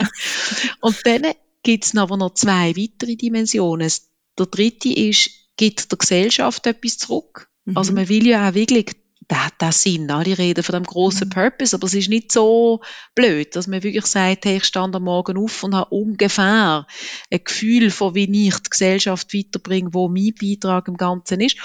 Und 0.79 0.95
dann 1.03 1.23
gibt 1.61 1.83
es 1.83 1.97
aber 1.97 2.15
noch 2.15 2.35
zwei 2.35 2.77
weitere 2.77 3.17
Dimensionen. 3.17 3.91
Der 4.37 4.45
dritte 4.45 4.89
ist, 4.89 5.29
gibt 5.57 5.91
der 5.91 5.97
Gesellschaft 5.97 6.65
etwas 6.67 6.99
zurück? 6.99 7.49
Mhm. 7.65 7.75
Also 7.77 7.91
man 7.91 8.07
will 8.07 8.25
ja 8.27 8.49
auch 8.49 8.53
wirklich 8.53 8.95
der 9.29 9.45
hat 9.45 9.53
das 9.59 9.83
Sinn. 9.83 10.09
Alle 10.09 10.37
reden 10.37 10.63
von 10.63 10.73
dem 10.73 10.83
grossen 10.83 11.27
mhm. 11.27 11.33
Purpose, 11.33 11.75
aber 11.75 11.85
es 11.85 11.93
ist 11.93 12.09
nicht 12.09 12.31
so 12.31 12.81
blöd, 13.13 13.55
dass 13.55 13.67
man 13.67 13.83
wirklich 13.83 14.05
sagt, 14.05 14.45
hey, 14.45 14.57
ich 14.57 14.65
stand 14.65 14.95
am 14.95 15.03
Morgen 15.03 15.37
auf 15.37 15.63
und 15.63 15.75
habe 15.75 15.93
ungefähr 15.93 16.87
ein 17.31 17.43
Gefühl 17.43 17.91
von, 17.91 18.15
wie 18.15 18.47
ich 18.47 18.59
die 18.59 18.69
Gesellschaft 18.69 19.33
weiterbringe, 19.33 19.93
wo 19.93 20.09
mein 20.09 20.33
Beitrag 20.39 20.87
im 20.87 20.97
Ganzen 20.97 21.41
ist. 21.41 21.57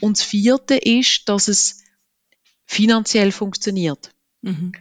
Und 0.00 0.18
das 0.18 0.24
vierte 0.24 0.76
ist, 0.76 1.28
dass 1.28 1.48
es 1.48 1.82
finanziell 2.66 3.32
funktioniert. 3.32 4.12
Mhm. 4.42 4.72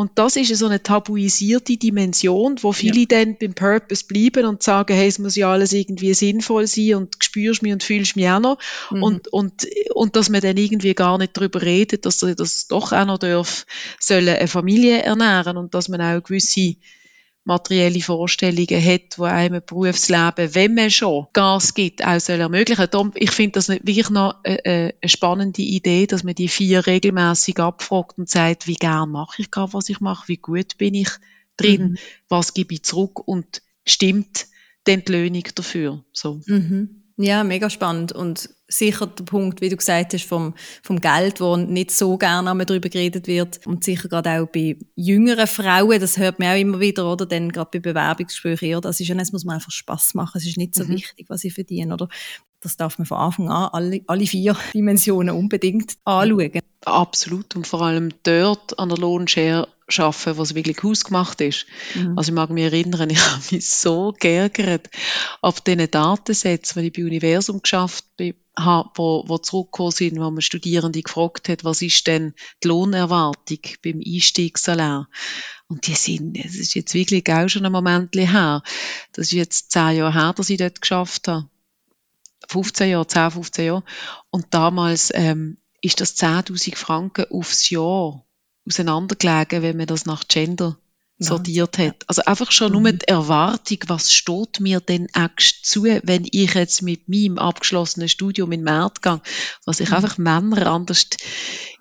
Und 0.00 0.12
das 0.14 0.36
ist 0.36 0.56
so 0.56 0.64
eine 0.64 0.82
tabuisierte 0.82 1.76
Dimension, 1.76 2.56
wo 2.62 2.72
viele 2.72 3.00
ja. 3.00 3.04
dann 3.06 3.36
beim 3.38 3.52
Purpose 3.52 4.06
bleiben 4.06 4.46
und 4.46 4.62
sagen, 4.62 4.94
hey, 4.94 5.06
es 5.06 5.18
muss 5.18 5.36
ja 5.36 5.52
alles 5.52 5.74
irgendwie 5.74 6.14
sinnvoll 6.14 6.66
sein 6.66 6.94
und 6.94 7.16
spürst 7.22 7.62
mich 7.62 7.74
und 7.74 7.82
fühlst 7.82 8.16
mich 8.16 8.26
auch 8.26 8.40
noch. 8.40 8.58
Mhm. 8.90 9.02
Und, 9.02 9.28
und, 9.28 9.66
und 9.92 10.16
dass 10.16 10.30
man 10.30 10.40
dann 10.40 10.56
irgendwie 10.56 10.94
gar 10.94 11.18
nicht 11.18 11.36
darüber 11.36 11.60
redet, 11.60 12.06
dass 12.06 12.16
das 12.20 12.66
doch 12.66 12.92
auch 12.92 13.04
noch 13.04 13.18
darf, 13.18 13.66
sollen 13.98 14.26
eine 14.26 14.48
Familie 14.48 15.02
ernähren 15.02 15.58
und 15.58 15.74
dass 15.74 15.90
man 15.90 16.00
auch 16.00 16.22
gewisse 16.22 16.76
materielle 17.50 18.00
Vorstellungen 18.00 18.84
hat, 18.84 19.16
die 19.16 19.22
einem 19.22 19.54
ein 19.54 19.62
Berufsleben, 19.66 20.54
wenn 20.54 20.74
man 20.74 20.90
schon 20.90 21.26
Gas 21.32 21.74
gibt, 21.74 22.04
auch 22.04 22.20
soll 22.20 22.38
ermöglichen. 22.40 22.86
Darum, 22.88 23.10
ich 23.16 23.32
finde 23.32 23.52
das 23.54 23.68
wirklich 23.68 24.08
noch 24.08 24.36
eine, 24.44 24.64
eine, 24.64 24.94
spannende 25.04 25.62
Idee, 25.62 26.06
dass 26.06 26.22
man 26.22 26.36
die 26.36 26.46
vier 26.46 26.86
regelmäßig 26.86 27.58
abfragt 27.58 28.18
und 28.18 28.30
sagt, 28.30 28.68
wie 28.68 28.76
gern 28.76 29.10
mache 29.10 29.42
ich 29.42 29.50
gerade, 29.50 29.72
was 29.72 29.88
ich 29.88 29.98
mache, 29.98 30.28
wie 30.28 30.36
gut 30.36 30.78
bin 30.78 30.94
ich 30.94 31.10
drin, 31.56 31.82
mhm. 31.82 31.98
was 32.28 32.54
gebe 32.54 32.74
ich 32.74 32.84
zurück 32.84 33.26
und 33.26 33.62
stimmt 33.84 34.46
die 34.86 34.92
Entlöhnung 34.92 35.44
dafür. 35.54 36.04
So. 36.12 36.40
Mhm. 36.46 36.99
Ja, 37.22 37.44
mega 37.44 37.68
spannend 37.68 38.12
und 38.12 38.48
sicher 38.66 39.06
der 39.06 39.24
Punkt, 39.24 39.60
wie 39.60 39.68
du 39.68 39.76
gesagt 39.76 40.14
hast, 40.14 40.24
vom, 40.24 40.54
vom 40.82 41.02
Geld, 41.02 41.38
wo 41.42 41.54
nicht 41.54 41.90
so 41.90 42.16
gerne 42.16 42.64
darüber 42.64 42.88
geredet 42.88 43.26
wird 43.26 43.66
und 43.66 43.84
sicher 43.84 44.08
gerade 44.08 44.40
auch 44.40 44.46
bei 44.46 44.78
jüngeren 44.94 45.46
Frauen, 45.46 46.00
das 46.00 46.16
hört 46.16 46.38
man 46.38 46.48
auch 46.48 46.58
immer 46.58 46.80
wieder, 46.80 47.12
oder? 47.12 47.26
Dann 47.26 47.52
gerade 47.52 47.68
bei 47.72 47.80
Bewerbungsgesprächen, 47.80 48.70
ja, 48.70 48.80
das 48.80 49.00
ist 49.00 49.08
ja, 49.08 49.16
es 49.16 49.32
muss 49.32 49.44
man 49.44 49.56
einfach 49.56 49.70
Spaß 49.70 50.14
machen, 50.14 50.38
es 50.38 50.46
ist 50.46 50.56
nicht 50.56 50.74
so 50.74 50.84
mhm. 50.84 50.94
wichtig, 50.94 51.26
was 51.28 51.44
ich 51.44 51.52
verdiene, 51.52 51.92
oder? 51.92 52.08
Das 52.60 52.78
darf 52.78 52.96
man 52.98 53.04
von 53.04 53.18
Anfang 53.18 53.50
an 53.50 53.68
alle, 53.70 54.00
alle 54.06 54.26
vier 54.26 54.56
Dimensionen 54.72 55.36
unbedingt 55.36 55.98
anschauen. 56.04 56.52
Absolut 56.84 57.56
und 57.56 57.66
vor 57.66 57.82
allem 57.82 58.10
dort 58.22 58.78
an 58.78 58.88
der 58.88 58.96
Lohnschere 58.98 59.68
arbeiten, 59.98 60.38
was 60.38 60.54
wirklich 60.54 60.82
hausgemacht 60.82 61.40
ist. 61.40 61.66
Mhm. 61.94 62.16
Also 62.16 62.30
ich 62.30 62.34
mag 62.34 62.50
mich 62.50 62.64
erinnern, 62.64 63.10
ich 63.10 63.20
habe 63.20 63.42
mich 63.50 63.68
so 63.68 64.14
geärgert 64.18 64.88
auf 65.42 65.60
diesen 65.60 65.90
Datensätzen, 65.90 66.80
die 66.80 66.88
ich 66.88 66.92
bei 66.94 67.04
Universum 67.04 67.60
geschafft 67.60 68.06
habe, 68.56 68.90
wo, 68.94 69.24
wo 69.26 69.38
zurückgekommen 69.38 69.90
sind, 69.90 70.18
wo 70.18 70.30
man 70.30 70.40
Studierende 70.40 71.02
gefragt 71.02 71.48
hat, 71.48 71.64
was 71.64 71.82
ist 71.82 72.06
denn 72.06 72.34
die 72.62 72.68
Lohnerwartung 72.68 73.60
beim 73.84 74.00
Einstiegssalär? 74.04 75.08
Und 75.68 75.86
die 75.86 75.94
sind, 75.94 76.36
es 76.36 76.56
ist 76.56 76.74
jetzt 76.74 76.94
wirklich 76.94 77.28
auch 77.30 77.48
schon 77.48 77.64
ein 77.64 77.72
Moment 77.72 78.14
her. 78.16 78.62
Das 79.12 79.26
ist 79.26 79.32
jetzt 79.32 79.70
zehn 79.70 79.98
Jahre 79.98 80.14
her, 80.14 80.32
dass 80.32 80.50
ich 80.50 80.58
dort 80.58 80.80
geschafft 80.80 81.28
habe. 81.28 81.48
15 82.48 82.90
Jahre, 82.90 83.06
10, 83.06 83.30
15 83.30 83.64
Jahre. 83.66 83.84
Und 84.30 84.46
damals 84.50 85.12
ähm, 85.14 85.58
ist 85.80 86.00
das 86.00 86.16
10.000 86.16 86.76
Franken 86.76 87.26
aufs 87.30 87.70
Jahr 87.70 88.24
auseinandergelegen, 88.66 89.62
wenn 89.62 89.76
man 89.76 89.86
das 89.86 90.06
nach 90.06 90.28
Gender 90.28 90.78
ja. 91.18 91.26
sortiert 91.26 91.78
hat. 91.78 92.04
Also 92.06 92.22
einfach 92.24 92.50
schon 92.50 92.72
mhm. 92.72 92.82
nur 92.82 92.92
die 92.92 93.08
Erwartung, 93.08 93.78
was 93.86 94.12
steht 94.12 94.60
mir 94.60 94.80
denn 94.80 95.06
echt 95.14 95.64
zu, 95.64 95.84
wenn 95.84 96.26
ich 96.30 96.54
jetzt 96.54 96.82
mit 96.82 97.08
meinem 97.08 97.38
abgeschlossenen 97.38 98.08
Studium 98.08 98.52
in 98.52 98.60
den 98.60 98.64
Markt 98.64 99.02
gehe, 99.02 99.20
was 99.64 99.80
ich 99.80 99.90
mhm. 99.90 99.96
einfach 99.96 100.18
Männer 100.18 100.66
anders 100.66 101.06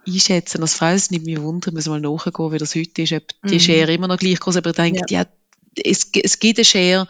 einschätzen 0.07 0.61
als 0.61 0.75
Frauen. 0.75 0.95
Es 0.95 1.11
nimmt 1.11 1.25
mich 1.25 1.41
wunder, 1.41 1.71
muss 1.71 1.87
mal 1.87 1.99
nachgehen, 1.99 2.51
wie 2.51 2.57
das 2.57 2.75
heute 2.75 3.01
ist, 3.01 3.13
ob 3.13 3.23
die 3.49 3.55
mhm. 3.55 3.59
Schere 3.59 3.93
immer 3.93 4.07
noch 4.07 4.17
gleich 4.17 4.39
groß, 4.39 4.57
aber 4.57 4.71
ich 4.71 4.75
denke, 4.75 5.01
ja. 5.09 5.21
ja 5.21 5.25
es, 5.83 6.09
es 6.13 6.39
gibt 6.39 6.57
eine 6.57 6.65
Schere, 6.65 7.07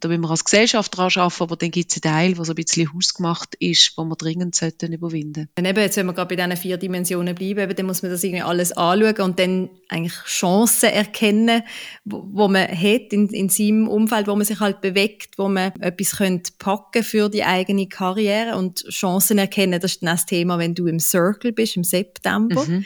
da 0.00 0.08
müssen 0.08 0.22
wir 0.22 0.30
als 0.30 0.44
Gesellschaft 0.44 0.96
daran 0.96 1.10
arbeiten, 1.14 1.42
aber 1.42 1.56
dann 1.56 1.70
gibt 1.70 1.90
es 1.90 2.02
einen 2.02 2.14
Teil, 2.14 2.34
der 2.34 2.44
so 2.44 2.52
ein 2.52 2.56
bisschen 2.56 2.92
hausgemacht 2.94 3.54
ist, 3.56 3.92
wo 3.96 4.04
wir 4.04 4.16
dringend 4.16 4.54
sollten 4.54 4.92
überwinden 4.92 5.48
sollten. 5.54 5.64
Eben, 5.68 5.80
jetzt, 5.80 5.96
wenn 5.96 6.06
wir 6.06 6.12
gerade 6.12 6.34
bei 6.34 6.42
diesen 6.42 6.56
vier 6.56 6.76
Dimensionen 6.76 7.34
bleiben, 7.34 7.74
dann 7.74 7.86
muss 7.86 8.02
man 8.02 8.10
das 8.10 8.24
irgendwie 8.24 8.42
alles 8.42 8.72
anschauen 8.72 9.20
und 9.20 9.38
dann 9.38 9.70
eigentlich 9.88 10.14
Chancen 10.26 10.90
erkennen, 10.90 11.62
wo, 12.04 12.26
wo 12.30 12.48
man 12.48 12.68
hat 12.68 13.12
in, 13.12 13.28
in 13.28 13.48
seinem 13.48 13.88
Umfeld, 13.88 14.26
wo 14.26 14.36
man 14.36 14.44
sich 14.44 14.60
halt 14.60 14.80
bewegt, 14.80 15.38
wo 15.38 15.48
man 15.48 15.72
etwas 15.80 16.16
könnte 16.16 16.52
packen 16.58 17.02
für 17.02 17.28
die 17.28 17.44
eigene 17.44 17.88
Karriere 17.88 18.56
und 18.56 18.84
Chancen 18.88 19.38
erkennen, 19.38 19.80
das 19.80 19.92
ist 19.92 20.02
dann 20.02 20.10
das 20.10 20.26
Thema, 20.26 20.58
wenn 20.58 20.74
du 20.74 20.86
im 20.86 21.00
Circle 21.00 21.52
bist, 21.52 21.76
im 21.76 21.84
September. 21.84 22.64
Mhm. 22.64 22.84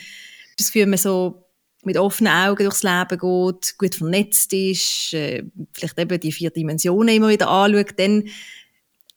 Das 0.56 0.72
Gefühl, 0.72 0.86
man 0.86 0.98
so 0.98 1.47
mit 1.88 1.96
offenen 1.96 2.32
Augen 2.32 2.64
durchs 2.64 2.82
Leben 2.82 3.18
geht, 3.18 3.78
gut 3.78 3.94
vernetzt 3.94 4.52
ist, 4.52 5.14
äh, 5.14 5.42
vielleicht 5.72 5.98
eben 5.98 6.20
die 6.20 6.32
vier 6.32 6.50
Dimensionen 6.50 7.16
immer 7.16 7.30
wieder 7.30 7.48
anschaut, 7.48 7.94
dann 7.96 8.24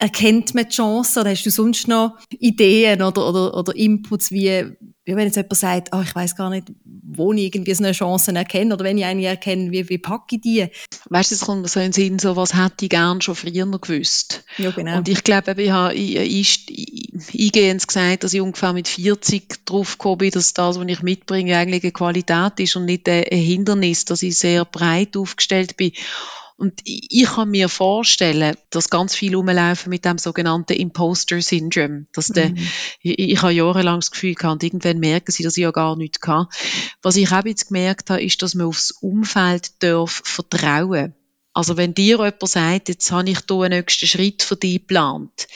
erkennt 0.02 0.56
man 0.56 0.66
die 0.66 0.76
Chance 0.76 1.20
oder 1.20 1.30
hast 1.30 1.46
du 1.46 1.52
sonst 1.52 1.88
noch 1.88 2.18
Ideen 2.40 3.04
oder, 3.04 3.30
oder, 3.30 3.56
oder 3.56 3.76
Inputs, 3.76 4.32
wie, 4.32 4.66
wie 5.06 5.16
wenn 5.16 5.28
jetzt 5.28 5.36
jemand 5.36 5.56
sagt, 5.56 5.90
oh, 5.94 6.02
ich 6.02 6.16
weiß 6.16 6.36
gar 6.36 6.50
nicht, 6.50 6.72
wo 6.84 7.32
ich 7.34 7.54
irgendwie 7.54 7.76
so 7.76 7.84
eine 7.84 7.94
Chance 7.94 8.34
erkenne 8.34 8.74
oder 8.74 8.84
wenn 8.84 8.98
ich 8.98 9.06
eine 9.06 9.24
erkenne, 9.24 9.72
wie, 9.72 9.88
wie 9.90 10.00
packe 10.00 10.38
ich 10.38 10.42
die? 10.42 10.68
Weißt 11.10 11.30
du, 11.30 11.36
es 11.36 11.42
kommt 11.42 11.70
so 11.70 11.80
in 11.80 11.88
den 11.88 11.94
Sinn, 11.94 12.18
so 12.18 12.36
was 12.36 12.56
hätte 12.56 12.86
ich 12.86 12.90
gern 12.90 13.22
schon 13.22 13.36
früher 13.36 13.68
noch 13.68 13.82
gewusst. 13.82 14.44
Ja, 14.58 14.72
genau. 14.72 14.98
Und 14.98 15.08
ich 15.08 15.24
glaube, 15.24 15.54
ich 15.62 15.70
habe 15.70 15.94
eingehend 15.94 17.88
gesagt, 17.88 18.24
dass 18.24 18.34
ich 18.34 18.42
ungefähr 18.42 18.74
mit 18.74 18.88
40 18.88 19.66
drauf 19.66 20.00
gekommen 20.00 20.18
bin, 20.18 20.32
dass 20.32 20.54
das, 20.54 20.80
was 20.80 20.88
ich 20.88 21.04
mitbringe, 21.04 21.56
eigentlich 21.56 21.84
eine 21.84 21.92
Qualität 21.92 22.60
ist 22.60 22.76
und 22.76 22.86
nicht 22.86 23.08
ein 23.08 23.24
Hindernis, 23.30 24.06
dass 24.06 24.24
ich 24.24 24.36
sehr 24.36 24.66
breit 24.66 25.16
aufgestellt 25.16 25.78
bin. 25.78 25.92
Und 26.62 26.80
ich 26.86 27.26
kann 27.26 27.50
mir 27.50 27.70
vorstellen, 27.70 28.56
dass 28.70 28.92
ganz 28.92 29.16
viele 29.16 29.38
rumlaufen 29.38 29.90
mit 29.90 30.06
dem 30.06 30.20
sogenannten 30.20 30.74
Imposter 30.74 31.42
Syndrome. 31.42 32.06
Dass 32.14 32.28
der, 32.28 32.50
mhm. 32.50 32.58
ich, 33.02 33.18
ich 33.18 33.42
habe 33.42 33.54
jahrelang 33.54 33.98
das 33.98 34.12
Gefühl 34.12 34.36
gehabt, 34.36 34.54
und 34.54 34.64
irgendwann 34.64 35.00
merken 35.00 35.32
sie, 35.32 35.42
dass 35.42 35.58
ich 35.58 35.64
ja 35.64 35.72
gar 35.72 35.96
nichts 35.96 36.20
kann. 36.20 36.46
Was 37.02 37.16
ich 37.16 37.32
auch 37.32 37.44
jetzt 37.46 37.70
gemerkt 37.70 38.12
habe, 38.12 38.22
ist, 38.22 38.44
dass 38.44 38.54
man 38.54 38.68
aufs 38.68 38.92
Umfeld 38.92 39.82
darf 39.82 40.22
vertrauen. 40.24 41.16
Also 41.52 41.78
wenn 41.78 41.96
dir 41.96 42.18
jemand 42.18 42.48
sagt, 42.48 42.90
jetzt 42.90 43.12
habe 43.12 43.32
ich 43.32 43.40
hier 43.40 43.62
einen 43.62 43.80
nächsten 43.80 44.06
Schritt 44.06 44.44
für 44.44 44.56
dich 44.56 44.82
geplant, 44.82 45.48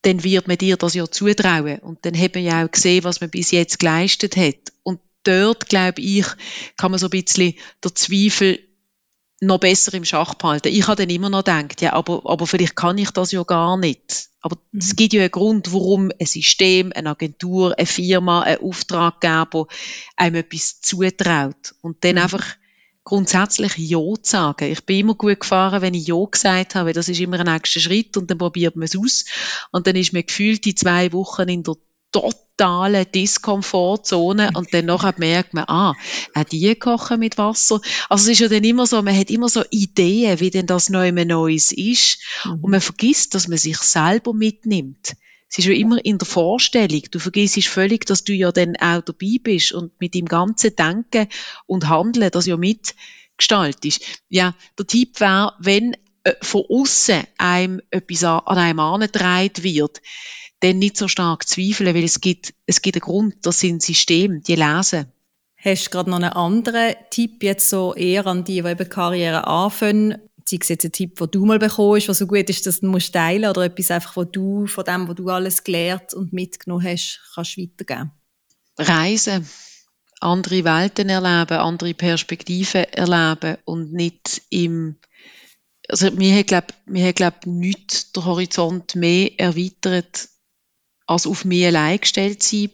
dann 0.00 0.24
wird 0.24 0.48
man 0.48 0.56
dir 0.56 0.78
das 0.78 0.94
ja 0.94 1.10
zutrauen. 1.10 1.78
Und 1.80 2.06
dann 2.06 2.18
hat 2.18 2.36
man 2.36 2.44
ja 2.44 2.64
auch 2.64 2.70
gesehen, 2.70 3.04
was 3.04 3.20
man 3.20 3.28
bis 3.28 3.50
jetzt 3.50 3.78
geleistet 3.78 4.38
hat. 4.38 4.72
Und 4.82 4.98
dort, 5.24 5.68
glaube 5.68 6.00
ich, 6.00 6.24
kann 6.78 6.90
man 6.90 6.98
so 6.98 7.08
ein 7.08 7.10
bisschen 7.10 7.52
der 7.84 7.94
Zweifel 7.94 8.60
noch 9.40 9.58
besser 9.58 9.94
im 9.94 10.04
Schach 10.04 10.34
behalten. 10.34 10.68
Ich 10.68 10.86
habe 10.86 10.96
dann 10.96 11.14
immer 11.14 11.30
noch 11.30 11.44
gedacht, 11.44 11.80
ja, 11.80 11.94
aber, 11.94 12.22
aber 12.26 12.46
vielleicht 12.46 12.76
kann 12.76 12.98
ich 12.98 13.10
das 13.10 13.32
ja 13.32 13.42
gar 13.42 13.76
nicht. 13.78 14.28
Aber 14.42 14.56
mhm. 14.72 14.78
es 14.78 14.96
gibt 14.96 15.14
ja 15.14 15.22
einen 15.22 15.30
Grund, 15.30 15.72
warum 15.72 16.10
ein 16.18 16.26
System, 16.26 16.92
eine 16.94 17.10
Agentur, 17.10 17.76
eine 17.76 17.86
Firma, 17.86 18.42
ein 18.42 18.60
Auftraggeber 18.60 19.66
einem 20.16 20.36
etwas 20.36 20.80
zutraut. 20.82 21.74
Und 21.80 22.04
dann 22.04 22.16
mhm. 22.16 22.22
einfach 22.22 22.44
grundsätzlich 23.02 23.76
Ja 23.78 23.98
zu 23.98 24.30
sagen. 24.30 24.70
Ich 24.70 24.84
bin 24.84 25.00
immer 25.00 25.14
gut 25.14 25.40
gefahren, 25.40 25.80
wenn 25.80 25.94
ich 25.94 26.06
Ja 26.06 26.22
gesagt 26.30 26.74
habe, 26.74 26.92
das 26.92 27.08
ist 27.08 27.20
immer 27.20 27.40
ein 27.40 27.46
nächster 27.46 27.80
Schritt 27.80 28.16
und 28.18 28.30
dann 28.30 28.38
probiert 28.38 28.76
man 28.76 28.84
es 28.84 28.96
aus. 28.96 29.24
Und 29.72 29.86
dann 29.86 29.96
ist 29.96 30.12
man 30.12 30.24
gefühlt 30.26 30.64
die 30.66 30.74
zwei 30.74 31.12
Wochen 31.12 31.48
in 31.48 31.62
der 31.62 31.76
totale 32.12 33.06
Diskomfortzone 33.06 34.50
und 34.54 34.72
dann 34.74 34.86
nachher 34.86 35.14
merkt 35.18 35.54
man, 35.54 35.64
ah, 35.68 35.94
auch 36.34 36.44
die 36.44 36.74
kochen 36.74 37.20
mit 37.20 37.38
Wasser. 37.38 37.80
Also 38.08 38.24
es 38.24 38.32
ist 38.32 38.40
ja 38.40 38.48
dann 38.48 38.64
immer 38.64 38.86
so, 38.86 39.00
man 39.02 39.16
hat 39.16 39.30
immer 39.30 39.48
so 39.48 39.62
Ideen, 39.70 40.40
wie 40.40 40.50
denn 40.50 40.66
das 40.66 40.88
neu 40.88 41.12
Neues 41.12 41.72
ist 41.72 42.18
mhm. 42.44 42.52
und 42.62 42.70
man 42.70 42.80
vergisst, 42.80 43.34
dass 43.34 43.48
man 43.48 43.58
sich 43.58 43.78
selber 43.78 44.34
mitnimmt. 44.34 45.14
Es 45.50 45.58
ist 45.58 45.64
ja 45.64 45.72
immer 45.72 46.04
in 46.04 46.18
der 46.18 46.26
Vorstellung. 46.26 47.02
Du 47.10 47.18
vergisst 47.18 47.66
völlig, 47.66 48.06
dass 48.06 48.22
du 48.22 48.32
ja 48.32 48.52
dann 48.52 48.76
auch 48.76 49.02
dabei 49.02 49.36
bist 49.42 49.72
und 49.72 50.00
mit 50.00 50.14
dem 50.14 50.26
ganzen 50.26 50.76
Denken 50.76 51.26
und 51.66 51.88
Handeln 51.88 52.30
das 52.30 52.46
ja 52.46 52.56
mitgestaltest. 52.56 54.00
Ja, 54.28 54.54
der 54.78 54.86
Tipp 54.86 55.18
wäre, 55.18 55.54
wenn 55.58 55.96
äh, 56.22 56.34
von 56.40 56.64
außen 56.68 57.24
einem 57.38 57.80
etwas 57.90 58.22
an, 58.22 58.40
an 58.46 58.58
einem 58.58 58.78
angetragen 58.78 59.64
wird, 59.64 60.00
dann 60.60 60.78
nicht 60.78 60.96
so 60.96 61.08
stark 61.08 61.48
zweifeln, 61.48 61.94
weil 61.94 62.04
es 62.04 62.20
gibt, 62.20 62.54
es 62.66 62.82
gibt 62.82 62.96
einen 62.96 63.00
Grund, 63.00 63.34
das 63.42 63.60
sind 63.60 63.82
Systeme, 63.82 64.40
die 64.40 64.54
lesen. 64.54 65.06
Hast 65.62 65.86
du 65.86 65.90
gerade 65.90 66.10
noch 66.10 66.16
einen 66.16 66.32
anderen 66.32 66.94
Tipp 67.10 67.42
jetzt 67.42 67.68
so 67.68 67.94
eher 67.94 68.26
an 68.26 68.44
die, 68.44 68.62
die 68.62 68.68
eben 68.68 68.88
Karriere 68.88 69.46
anfangen? 69.46 70.16
Sei 70.46 70.58
es 70.60 70.68
jetzt 70.68 70.84
ein 70.84 70.92
Tipp, 70.92 71.18
den 71.18 71.30
du 71.30 71.44
mal 71.44 71.58
bekommst, 71.58 72.08
der 72.08 72.14
so 72.14 72.26
gut 72.26 72.48
ist, 72.48 72.66
dass 72.66 72.80
du 72.80 72.86
musst 72.86 73.12
teilen 73.12 73.48
oder 73.48 73.64
etwas 73.64 73.90
einfach, 73.90 74.16
wo 74.16 74.24
du 74.24 74.66
von 74.66 74.84
dem, 74.84 75.06
was 75.06 75.16
du 75.16 75.28
alles 75.28 75.62
gelernt 75.62 76.14
und 76.14 76.32
mitgenommen 76.32 76.86
hast, 76.86 77.20
kannst 77.34 77.58
weitergeben? 77.58 78.10
Reisen. 78.78 79.46
Andere 80.20 80.64
Welten 80.64 81.08
erleben, 81.08 81.58
andere 81.58 81.94
Perspektiven 81.94 82.84
erleben 82.84 83.56
und 83.64 83.92
nicht 83.92 84.42
im 84.50 84.96
also 85.88 86.10
mir 86.12 86.38
hat 86.38 86.46
glaube 86.46 86.66
mir 86.86 87.08
hat 87.08 87.16
glaub 87.16 87.46
nichts 87.46 88.12
der 88.12 88.24
Horizont 88.24 88.94
mehr 88.94 89.30
erweitert 89.38 90.28
als 91.10 91.26
auf 91.26 91.44
mich 91.44 91.66
allein 91.66 91.98
gestellt 91.98 92.40
sein. 92.40 92.70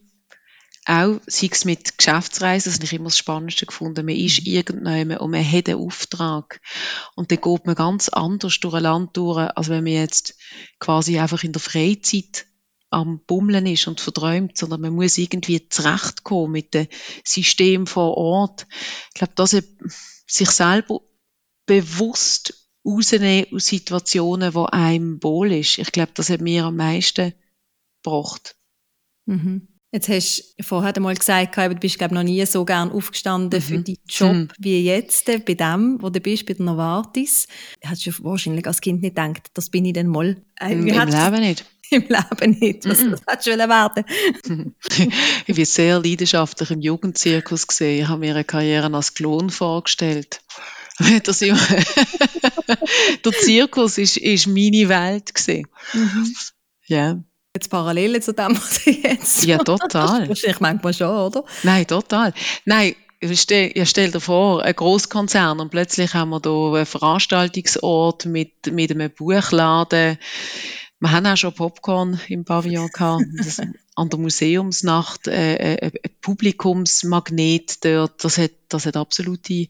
Auch, 0.85 1.20
sei 1.27 1.49
es 1.51 1.64
mit 1.64 1.96
Geschäftsreisen, 1.96 2.70
das 2.70 2.75
habe 2.79 2.85
ich 2.85 2.92
immer 2.92 3.05
das 3.05 3.16
Spannendste 3.16 3.64
gefunden. 3.64 4.05
Man 4.05 4.14
ist 4.14 4.46
irgendjemand 4.46 5.20
und 5.20 5.31
man 5.31 5.53
hat 5.53 5.68
einen 5.68 5.81
Auftrag. 5.81 6.61
Und 7.14 7.33
dann 7.33 7.40
geht 7.40 7.66
man 7.66 7.75
ganz 7.75 8.11
anders 8.11 8.61
durch 8.61 8.75
ein 8.75 8.83
Land 8.83 9.16
durch, 9.16 9.38
als 9.38 9.68
wenn 9.70 9.85
man 9.85 9.94
jetzt 9.94 10.37
quasi 10.79 11.18
einfach 11.18 11.42
in 11.44 11.53
der 11.53 11.62
Freizeit 11.62 12.46
am 12.90 13.20
Bummeln 13.27 13.66
ist 13.66 13.88
und 13.88 14.03
verträumt, 14.03 14.57
sondern 14.59 14.83
man 14.83 14.94
muss 14.94 15.16
irgendwie 15.16 15.68
zurechtkommen 15.70 16.53
mit 16.53 16.75
dem 16.75 16.88
System 17.25 17.87
vor 17.87 18.18
Ort. 18.18 18.66
Ich 19.09 19.14
glaube, 19.14 19.33
dass 19.35 19.57
sich 20.27 20.51
selber 20.51 21.01
bewusst 21.64 22.68
rausnehmen 22.85 23.46
aus 23.53 23.66
Situationen, 23.66 24.55
wo 24.55 24.66
einem 24.66 25.22
wohl 25.22 25.53
ist. 25.53 25.79
Ich 25.79 25.90
glaube, 25.90 26.12
das 26.14 26.29
hat 26.29 26.42
mir 26.42 26.66
am 26.66 26.77
meisten 26.77 27.33
gebracht. 28.07 28.57
Mhm. 29.27 29.69
Jetzt 29.92 30.09
hast 30.09 30.55
du 30.59 30.62
vorher 30.64 30.95
einmal 30.95 31.14
gesagt, 31.14 31.57
du 31.57 31.75
bist 31.77 31.99
glaub, 31.99 32.11
noch 32.11 32.23
nie 32.23 32.45
so 32.45 32.64
gern 32.64 32.90
aufgestanden 32.90 33.61
mhm. 33.61 33.64
für 33.64 33.79
deinen 33.79 33.97
Job 34.09 34.35
mhm. 34.35 34.49
wie 34.59 34.85
jetzt, 34.85 35.25
bei 35.25 35.55
dem, 35.55 36.03
wo 36.03 36.11
du 36.11 36.21
bist, 36.21 36.45
bei 36.45 36.55
der 36.55 36.66
Novartis. 36.66 37.47
Hast 37.85 38.05
du 38.05 38.11
wahrscheinlich 38.25 38.66
als 38.66 38.81
Kind 38.81 39.01
nicht 39.01 39.16
gedacht, 39.16 39.51
das 39.55 39.71
bin 39.71 39.85
ich 39.85 39.95
dann 39.95 40.09
mal. 40.09 40.42
Äh, 40.61 40.73
Im, 40.73 40.87
Im 40.87 41.09
Leben 41.09 41.40
nicht. 41.40 41.64
Im 41.90 42.03
Leben 42.03 42.59
nicht. 42.59 42.85
Was, 42.85 42.99
was 43.11 43.23
hättest 43.27 43.47
du 43.47 43.57
werden 43.57 44.75
Ich 45.47 45.55
bin 45.55 45.64
sehr 45.64 46.01
leidenschaftlich 46.01 46.71
im 46.73 46.81
Jugendzirkus 46.81 47.66
gesehen. 47.66 48.03
Ich 48.03 48.09
habe 48.09 48.21
mir 48.21 48.35
eine 48.35 48.45
Karriere 48.45 48.92
als 48.92 49.14
Klon 49.14 49.51
vorgestellt. 49.51 50.42
der 50.99 51.23
Zirkus 53.33 53.99
ist, 53.99 54.16
ist 54.16 54.47
meine 54.47 54.88
Welt 54.88 55.35
gesehen. 55.35 55.69
Mhm. 55.95 56.35
Ja. 56.87 57.23
Jetzt 57.57 57.71
Parallelen 57.71 58.21
zu 58.21 58.35
dem, 58.35 58.55
was 58.57 58.85
du 58.85 58.90
jetzt 58.90 59.45
Ja, 59.45 59.57
total. 59.57 60.29
Wahrscheinlich 60.29 60.61
manchmal 60.61 60.92
schon, 60.92 61.09
oder? 61.09 61.42
Nein, 61.62 61.87
total. 61.87 62.35
Nein, 62.66 62.95
ich 63.21 63.40
stell, 63.40 63.71
ich 63.73 63.88
stell 63.88 64.11
dir 64.11 64.21
vor, 64.21 64.62
ein 64.62 64.77
Großkonzern 64.77 65.59
und 65.61 65.71
plötzlich 65.71 66.12
haben 66.12 66.29
wir 66.31 66.40
hier 66.45 66.77
einen 66.77 66.85
Veranstaltungsort 66.85 68.27
mit, 68.27 68.71
mit 68.71 68.90
einem 68.90 69.11
Buchladen. 69.11 70.19
Wir 71.01 71.11
haben 71.11 71.25
auch 71.25 71.37
schon 71.38 71.55
Popcorn 71.55 72.21
im 72.29 72.45
Pavillon 72.45 72.90
gehabt. 72.92 73.25
Das, 73.38 73.59
an 73.95 74.11
der 74.11 74.19
Museumsnacht 74.19 75.27
äh, 75.29 75.77
äh, 75.77 75.87
ein 75.87 76.11
Publikumsmagnet 76.21 77.83
dort. 77.87 78.23
Das 78.23 78.37
hat, 78.37 78.53
das 78.69 78.85
hat 78.85 78.99
absolute 78.99 79.69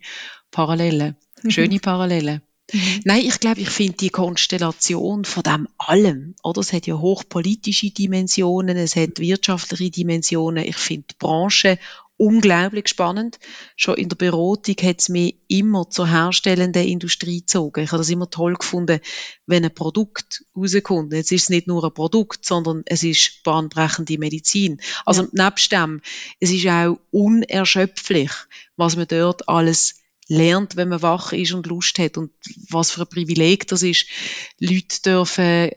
Parallelen. 0.50 1.14
Schöne 1.48 1.78
Parallelen. 1.78 2.42
Mhm. 2.72 3.00
Nein, 3.04 3.24
ich 3.24 3.38
glaube, 3.38 3.60
ich 3.60 3.70
finde 3.70 3.96
die 3.98 4.10
Konstellation 4.10 5.24
von 5.24 5.42
dem 5.42 5.68
allem, 5.78 6.34
oder? 6.42 6.60
Es 6.60 6.72
hat 6.72 6.86
ja 6.86 6.98
hochpolitische 6.98 7.90
Dimensionen, 7.90 8.76
es 8.76 8.96
hat 8.96 9.18
wirtschaftliche 9.20 9.90
Dimensionen. 9.90 10.64
Ich 10.64 10.76
finde 10.76 11.06
die 11.10 11.16
Branche 11.18 11.78
unglaublich 12.16 12.88
spannend. 12.88 13.38
Schon 13.76 13.96
in 13.96 14.08
der 14.08 14.16
Beratung 14.16 14.76
hat 14.82 15.00
es 15.00 15.08
mich 15.08 15.36
immer 15.48 15.90
zur 15.90 16.08
herstellenden 16.08 16.86
Industrie 16.86 17.40
gezogen. 17.40 17.84
Ich 17.84 17.92
habe 17.92 18.00
das 18.00 18.08
immer 18.08 18.30
toll 18.30 18.54
gefunden, 18.54 19.00
wenn 19.46 19.64
ein 19.64 19.74
Produkt 19.74 20.44
rauskommt. 20.56 21.12
Jetzt 21.12 21.32
ist 21.32 21.44
es 21.44 21.48
nicht 21.50 21.66
nur 21.66 21.84
ein 21.84 21.94
Produkt, 21.94 22.44
sondern 22.44 22.82
es 22.86 23.02
ist 23.02 23.42
bahnbrechende 23.44 24.18
Medizin. 24.18 24.80
Also 25.04 25.22
ja. 25.22 25.46
nebst 25.46 25.72
dem, 25.72 26.00
es 26.40 26.50
ist 26.50 26.66
auch 26.66 26.98
unerschöpflich, 27.10 28.30
was 28.76 28.96
man 28.96 29.06
dort 29.08 29.48
alles 29.48 29.96
lernt, 30.28 30.76
wenn 30.76 30.88
man 30.88 31.02
wach 31.02 31.32
ist 31.32 31.52
und 31.52 31.66
Lust 31.66 31.98
hat 31.98 32.16
und 32.16 32.32
was 32.70 32.90
für 32.90 33.02
ein 33.02 33.08
Privileg 33.08 33.66
das 33.68 33.82
ist. 33.82 34.06
Leute 34.58 35.02
dürfen 35.04 35.70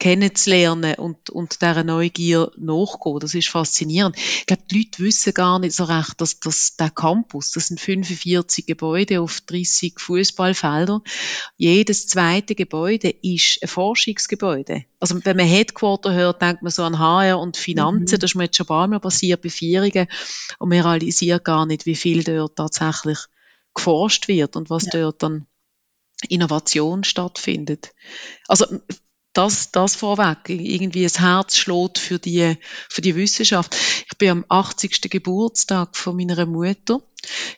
kennenzulernen 0.00 0.94
und, 0.94 1.30
und 1.30 1.60
dieser 1.60 1.84
Neugier 1.84 2.50
nachgehen. 2.56 3.20
Das 3.20 3.34
ist 3.34 3.48
faszinierend. 3.48 4.16
Ich 4.16 4.46
glaube, 4.46 4.62
die 4.68 4.78
Leute 4.78 5.02
wissen 5.04 5.34
gar 5.34 5.58
nicht 5.58 5.76
so 5.76 5.84
recht, 5.84 6.20
dass, 6.20 6.40
dass 6.40 6.76
der 6.76 6.90
Campus, 6.90 7.52
das 7.52 7.66
sind 7.66 7.78
45 7.78 8.66
Gebäude 8.66 9.20
auf 9.20 9.42
30 9.42 10.00
Fußballfeldern. 10.00 11.02
Jedes 11.58 12.08
zweite 12.08 12.54
Gebäude 12.54 13.10
ist 13.10 13.58
ein 13.62 13.68
Forschungsgebäude. 13.68 14.84
Also 14.98 15.22
wenn 15.22 15.36
man 15.36 15.46
Headquarter 15.46 16.14
hört, 16.14 16.42
denkt 16.42 16.62
man 16.62 16.72
so 16.72 16.82
an 16.82 16.98
HR 16.98 17.38
und 17.38 17.58
Finanzen. 17.58 18.16
Mhm. 18.16 18.20
Das 18.20 18.30
ist 18.30 18.34
mir 18.34 18.44
jetzt 18.44 18.56
schon 18.56 18.64
ein 18.64 18.68
paar 18.68 18.88
Mal 18.88 19.00
passiert 19.00 19.42
bei 19.42 19.50
Vierungen. 19.50 20.06
Und 20.58 20.70
man 20.70 20.80
realisiert 20.80 21.44
gar 21.44 21.66
nicht, 21.66 21.84
wie 21.84 21.96
viel 21.96 22.24
dort 22.24 22.56
tatsächlich 22.56 23.18
geforscht 23.80 24.28
wird 24.28 24.56
und 24.56 24.68
was 24.68 24.84
ja. 24.84 24.90
dort 24.92 25.22
dann 25.22 25.46
Innovation 26.28 27.02
stattfindet. 27.02 27.92
Also 28.46 28.66
das, 29.32 29.70
das 29.70 29.94
vorweg, 29.94 30.48
irgendwie 30.48 31.04
ein 31.04 31.10
Herz 31.10 31.56
schlägt 31.56 31.98
für 31.98 32.18
die, 32.18 32.56
für 32.88 33.00
die 33.00 33.14
Wissenschaft. 33.14 33.76
Ich 34.10 34.18
bin 34.18 34.30
am 34.30 34.44
80. 34.48 35.02
Geburtstag 35.02 35.96
von 35.96 36.16
meiner 36.16 36.46
Mutter 36.46 37.00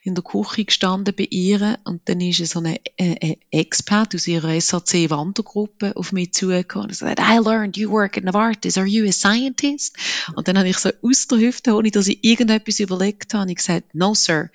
in 0.02 0.14
der 0.14 0.22
Küche 0.22 0.64
gestanden 0.64 1.14
bei 1.16 1.26
ihr 1.30 1.78
und 1.84 2.08
dann 2.08 2.20
ist 2.20 2.44
so 2.44 2.58
eine, 2.58 2.78
äh, 2.98 3.14
äh 3.14 3.36
Expert 3.50 4.14
aus 4.14 4.26
ihrer 4.26 4.60
SAC-Wandergruppe 4.60 5.96
auf 5.96 6.12
mich 6.12 6.34
zugekommen 6.34 6.86
und 6.86 6.90
gesagt, 6.90 7.20
I 7.20 7.38
learned 7.38 7.76
you 7.76 7.90
work 7.90 8.16
in 8.16 8.24
Novartis, 8.24 8.76
are 8.76 8.86
you 8.86 9.08
a 9.08 9.12
scientist? 9.12 9.96
Und 10.34 10.48
dann 10.48 10.58
habe 10.58 10.68
ich 10.68 10.78
so 10.78 10.90
aus 11.02 11.26
der 11.28 11.38
Hüfte, 11.38 11.74
ohne 11.74 11.90
dass 11.90 12.08
ich 12.08 12.22
irgendetwas 12.22 12.80
überlegt 12.80 13.34
habe, 13.34 13.50
ich 13.50 13.56
gesagt, 13.56 13.94
no 13.94 14.14
sir, 14.14 14.50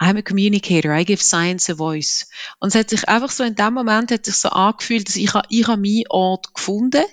I'm 0.00 0.16
a 0.16 0.22
communicator, 0.22 0.92
I 0.92 1.04
give 1.04 1.22
science 1.22 1.68
a 1.68 1.74
voice. 1.74 2.28
Und 2.58 2.68
es 2.68 2.74
hat 2.74 2.88
sich 2.88 3.06
einfach 3.08 3.30
so 3.30 3.44
in 3.44 3.54
dem 3.54 3.74
Moment 3.74 4.10
hat 4.10 4.24
sich 4.24 4.36
so 4.36 4.48
angefühlt, 4.48 5.08
dass 5.08 5.16
ich, 5.16 5.30
ich 5.50 5.66
habe 5.66 5.80
meinen 5.80 6.04
Ort 6.08 6.54
gefunden. 6.54 7.04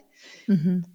Mhm. 0.48 0.86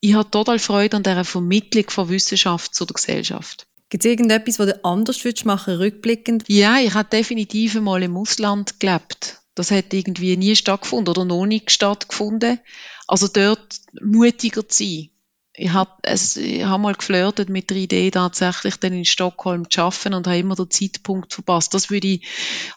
Ich 0.00 0.14
habe 0.14 0.30
total 0.30 0.58
Freude 0.58 0.96
an 0.96 1.04
dieser 1.04 1.24
Vermittlung 1.24 1.88
von 1.88 2.08
Wissenschaft 2.08 2.74
zu 2.74 2.84
der 2.84 2.94
Gesellschaft. 2.94 3.68
Gibt 3.90 4.04
es 4.04 4.10
irgendetwas, 4.10 4.58
was 4.58 4.66
du 4.66 4.84
anders 4.84 5.24
würdest 5.24 5.46
machen, 5.46 5.74
rückblickend? 5.74 6.44
Ja, 6.48 6.78
ich 6.80 6.94
habe 6.94 7.08
definitiv 7.08 7.76
einmal 7.76 8.02
im 8.02 8.16
Ausland 8.16 8.80
gelebt. 8.80 9.40
Das 9.54 9.70
hat 9.70 9.94
irgendwie 9.94 10.36
nie 10.36 10.56
stattgefunden 10.56 11.08
oder 11.08 11.24
noch 11.24 11.46
nicht 11.46 11.70
stattgefunden. 11.70 12.58
Also 13.06 13.28
dort 13.28 13.76
mutiger 14.02 14.68
zu 14.68 14.82
sein 14.82 15.10
ich 15.56 15.72
habe 15.72 15.90
hab 16.02 16.80
mal 16.80 16.94
geflirtet 16.94 17.48
mit 17.48 17.70
der 17.70 17.76
Idee, 17.76 18.10
tatsächlich 18.10 18.76
dann 18.76 18.92
in 18.92 19.04
Stockholm 19.04 19.70
zu 19.70 19.82
arbeiten 19.82 20.14
und 20.14 20.26
habe 20.26 20.38
immer 20.38 20.56
den 20.56 20.70
Zeitpunkt 20.70 21.32
verpasst. 21.32 21.72
Das 21.74 21.90
würde 21.90 22.08
ich 22.08 22.26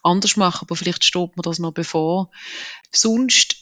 anders 0.03 0.37
machen, 0.37 0.65
aber 0.67 0.75
vielleicht 0.75 1.03
steht 1.03 1.35
mir 1.35 1.43
das 1.43 1.57
noch 1.57 1.73
bevor. 1.73 2.29
Sonst, 2.91 3.55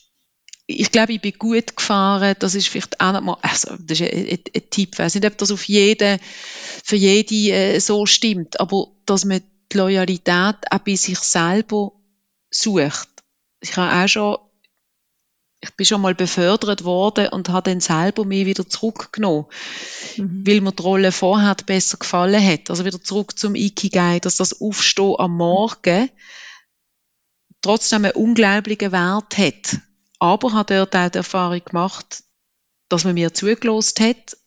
ich 0.67 0.91
glaube, 0.91 1.13
ich 1.13 1.21
bin 1.21 1.37
gut 1.37 1.77
gefahren. 1.77 2.35
Das 2.39 2.55
ist 2.55 2.67
vielleicht 2.67 2.99
auch 2.99 3.13
noch 3.13 3.21
mal, 3.21 3.37
also, 3.41 3.75
das 3.79 4.01
ist 4.01 4.11
ein, 4.11 4.27
ein, 4.27 4.39
ein 4.53 4.69
Tipp. 4.69 4.89
Ich 4.93 4.99
weiß 4.99 5.15
nicht, 5.15 5.25
ob 5.25 5.37
das 5.37 5.51
auf 5.51 5.63
jeden, 5.63 6.19
für 6.83 6.97
jede 6.97 7.53
äh, 7.53 7.79
so 7.79 8.05
stimmt, 8.05 8.59
aber 8.59 8.87
dass 9.05 9.23
man 9.23 9.41
die 9.71 9.77
Loyalität 9.77 10.57
auch 10.69 10.79
bei 10.79 10.95
sich 10.95 11.19
selber 11.19 11.93
sucht. 12.49 13.09
Ich 13.61 13.77
habe 13.77 14.03
auch 14.03 14.07
schon 14.09 14.37
ich 15.65 15.75
bin 15.75 15.85
schon 15.85 16.01
mal 16.01 16.15
befördert 16.15 16.83
worden 16.83 17.27
und 17.29 17.49
habe 17.49 17.71
dann 17.71 17.81
selber 17.81 18.23
mich 18.23 18.45
wieder 18.45 18.67
zurückgenommen, 18.67 19.45
mhm. 20.17 20.43
weil 20.45 20.61
mir 20.61 20.71
die 20.71 20.83
Rolle 20.83 21.11
vorher 21.11 21.55
besser 21.65 21.97
gefallen 21.97 22.45
hat. 22.45 22.69
Also 22.69 22.85
wieder 22.85 23.01
zurück 23.01 23.37
zum 23.37 23.55
Ikigai, 23.55 24.19
dass 24.19 24.37
das 24.37 24.61
Aufstehen 24.61 25.15
am 25.17 25.37
Morgen 25.37 26.09
trotzdem 27.61 28.05
einen 28.05 28.13
unglaublichen 28.13 28.91
Wert 28.91 29.37
hat. 29.37 29.79
Aber 30.19 30.53
hat 30.53 30.69
dort 30.69 30.95
auch 30.95 31.09
die 31.09 31.17
Erfahrung 31.17 31.61
gemacht, 31.65 32.23
dass 32.89 33.03
man 33.03 33.15
mir 33.15 33.33
zugelost 33.33 33.99
hat 33.99 34.37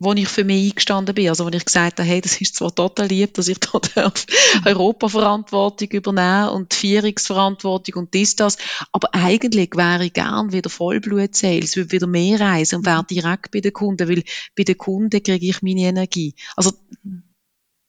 wo 0.00 0.12
ich 0.12 0.28
für 0.28 0.44
mich 0.44 0.70
eingestanden 0.70 1.14
bin. 1.14 1.28
Also, 1.28 1.44
wo 1.44 1.48
ich 1.48 1.64
gesagt 1.64 1.98
habe, 1.98 2.08
hey, 2.08 2.20
das 2.20 2.40
ist 2.40 2.54
zwar 2.54 2.74
total 2.74 3.08
lieb, 3.08 3.34
dass 3.34 3.48
ich 3.48 3.58
da 3.58 3.78
darf 3.94 4.26
Europaverantwortung 4.64 5.88
übernehmen 5.88 6.50
und 6.50 6.74
Vierungsverantwortung 6.74 8.02
und 8.02 8.14
dies, 8.14 8.36
das. 8.36 8.58
Aber 8.92 9.14
eigentlich 9.14 9.70
wäre 9.74 10.04
ich 10.04 10.12
gern 10.12 10.52
wieder 10.52 10.70
Vollblut-Sales, 10.70 11.76
würde 11.76 11.92
wieder 11.92 12.06
mehr 12.06 12.40
reisen 12.40 12.76
und 12.76 12.86
wäre 12.86 13.04
direkt 13.04 13.50
bei 13.50 13.60
den 13.60 13.72
Kunden, 13.72 14.08
weil 14.08 14.22
bei 14.56 14.64
den 14.64 14.78
Kunden 14.78 15.22
kriege 15.22 15.46
ich 15.46 15.62
meine 15.62 15.82
Energie. 15.82 16.34
Also, 16.54 16.72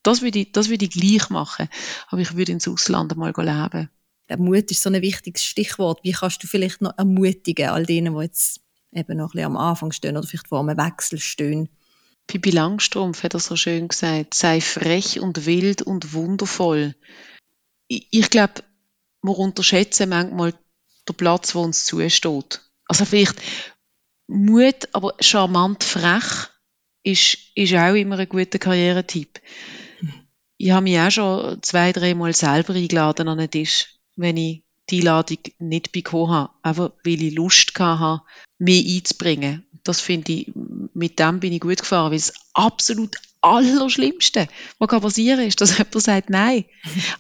das 0.02 0.22
würde 0.22 0.40
ich, 0.40 0.52
das 0.52 0.70
würde 0.70 0.86
ich 0.86 0.92
gleich 0.92 1.30
machen. 1.30 1.70
Aber 2.08 2.22
ich 2.22 2.36
würde 2.36 2.54
ins 2.54 2.68
Ausland 2.68 3.16
mal 3.18 3.34
leben. 3.38 3.90
Mut 4.38 4.72
ist 4.72 4.82
so 4.82 4.90
ein 4.90 5.02
wichtiges 5.02 5.44
Stichwort. 5.44 6.00
Wie 6.04 6.12
kannst 6.12 6.44
du 6.44 6.48
vielleicht 6.48 6.82
noch 6.82 6.98
ermutigen, 6.98 7.70
all 7.70 7.86
denen, 7.86 8.16
die 8.16 8.22
jetzt 8.22 8.62
eben 8.92 9.18
noch 9.18 9.30
ein 9.30 9.32
bisschen 9.32 9.46
am 9.46 9.58
Anfang 9.58 9.92
stehen 9.92 10.18
oder 10.18 10.28
vielleicht 10.28 10.48
vor 10.48 10.60
einem 10.60 10.78
Wechsel 10.78 11.20
stehen? 11.20 11.70
Pippi 12.30 12.52
Langstrumpf 12.52 13.24
hat 13.24 13.34
das 13.34 13.46
so 13.46 13.56
schön 13.56 13.88
gesagt, 13.88 14.36
sei 14.36 14.62
frech 14.62 15.20
und 15.20 15.48
wild 15.48 15.82
und 15.82 16.14
wundervoll. 16.14 16.94
Ich, 17.88 18.08
ich 18.12 18.30
glaube, 18.30 18.64
wir 19.24 19.36
unterschätzen 19.36 20.10
manchmal 20.10 20.54
den 21.08 21.16
Platz, 21.16 21.56
wo 21.56 21.64
uns 21.64 21.88
zusteht. 21.88 22.62
Also 22.86 23.06
vielleicht 23.06 23.42
Mut, 24.28 24.90
aber 24.94 25.16
charmant 25.20 25.84
frech 25.84 26.50
ist, 27.02 27.40
ist 27.56 27.74
auch 27.74 27.96
immer 27.96 28.20
ein 28.20 28.30
guter 28.30 28.60
Karrieretipp. 28.60 29.42
Ich 30.58 30.70
habe 30.70 30.84
mich 30.84 31.00
auch 31.00 31.10
schon 31.10 31.64
zwei, 31.64 31.92
dreimal 31.92 32.34
selber 32.34 32.76
eingeladen 32.76 33.28
an 33.28 33.40
einen 33.40 33.50
Tisch, 33.50 33.96
wenn 34.18 34.38
ich 34.38 34.64
die 34.92 35.00
Einladung 35.00 35.40
nicht 35.58 35.92
bekommen 35.92 36.32
habe. 36.32 36.54
Einfach 36.62 36.92
weil 37.04 37.24
ich 37.24 37.34
Lust 37.34 37.72
hatte, 37.80 38.22
mich 38.60 38.98
einzubringen. 38.98 39.66
Das 39.84 40.00
finde 40.00 40.32
ich, 40.32 40.52
mit 41.00 41.18
dem 41.18 41.40
bin 41.40 41.54
ich 41.54 41.62
gut 41.62 41.80
gefahren, 41.80 42.12
weil 42.12 42.20
das 42.20 42.34
absolut 42.54 43.16
Allerschlimmste, 43.42 44.48
was 44.80 44.90
kann 44.90 45.02
passieren 45.02 45.40
ist, 45.40 45.62
dass 45.62 45.78
jemand 45.78 46.02
sagt 46.02 46.30
Nein. 46.30 46.66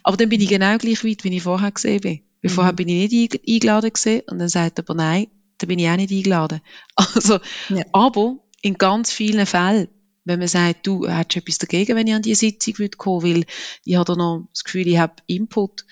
Aber 0.04 0.18
dann 0.18 0.30
bin 0.30 0.42
ich 0.42 0.50
genau 0.50 0.78
gleich 0.78 1.04
weit, 1.04 1.24
wie 1.24 1.36
ich 1.36 1.44
vorher 1.44 1.72
gesehen 1.72 2.02
bin. 2.02 2.20
Weil 2.42 2.52
mhm. 2.52 2.56
vorher 2.56 2.74
bin 2.74 2.90
ich 2.90 3.10
nicht 3.10 3.40
eingeladen 3.48 3.94
gesehen 3.94 4.24
und 4.28 4.40
dann 4.40 4.50
sagt 4.50 4.80
er 4.80 4.86
aber 4.86 4.96
Nein, 4.96 5.28
dann 5.58 5.68
bin 5.70 5.80
ich 5.80 5.90
auch 5.90 5.96
nicht 5.96 6.12
eingeladen. 6.12 6.62
Also, 6.96 7.40
ja. 7.70 7.84
aber 7.94 8.38
in 8.62 8.76
ganz 8.76 9.12
vielen 9.12 9.46
Fällen, 9.46 9.88
wenn 10.26 10.40
man 10.40 10.50
sagt, 10.50 10.86
du 10.86 11.08
hättest 11.08 11.38
etwas 11.38 11.58
dagegen, 11.60 11.96
wenn 11.96 12.08
ich 12.08 12.14
an 12.14 12.22
die 12.22 12.36
Sitzung 12.36 12.76
kommen 12.98 13.24
würde, 13.24 13.40
weil 13.40 13.46
ich 13.86 13.96
habe 13.96 14.18
noch 14.18 14.48
das 14.54 14.66
Gefühl, 14.66 14.88
ich 14.88 14.98
habe 14.98 15.16
Input, 15.28 15.86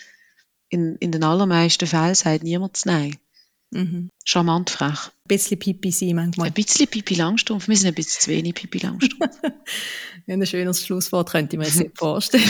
in, 0.69 0.97
in 0.99 1.13
den 1.13 1.23
allermeisten 1.23 1.87
Fällen 1.87 2.15
sagt 2.15 2.43
niemand 2.43 2.79
Nein. 2.85 3.15
Mhm. 3.71 4.09
Charmant 4.23 4.69
frech. 4.69 5.07
Ein 5.07 5.27
bisschen 5.27 5.59
Pipi 5.59 5.91
sein 5.91 6.15
manchmal. 6.15 6.47
Ein 6.47 6.53
bisschen 6.53 6.87
Pipi 6.87 7.15
Langstrumpf. 7.15 7.67
Wir 7.67 7.75
sind 7.75 7.89
ein 7.89 7.95
bisschen 7.95 8.21
zu 8.21 8.31
wenig 8.31 8.55
Pipi 8.55 8.79
Langstrumpf. 8.79 9.35
ja, 10.25 10.33
ein 10.33 10.45
schönes 10.45 10.85
Schlusswort 10.85 11.31
könnte 11.31 11.55
ich 11.55 11.59
mir 11.59 11.65
jetzt 11.65 11.79
nicht 11.79 11.91
vorstellen. 11.97 12.49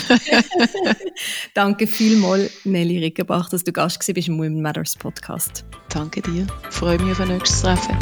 Danke 1.53 1.87
vielmals, 1.87 2.51
Nelly 2.65 2.99
Rickenbach, 2.99 3.49
dass 3.49 3.63
du 3.63 3.71
Gast 3.71 3.99
bist 4.13 4.27
im 4.27 4.37
Women 4.37 4.61
Matters 4.61 4.95
Podcast. 4.95 5.65
Danke 5.89 6.21
dir. 6.21 6.45
Ich 6.69 6.75
freue 6.75 6.99
mich 6.99 7.11
auf 7.11 7.19
ein 7.19 7.29
nächstes 7.29 7.61
Treffen. 7.61 7.97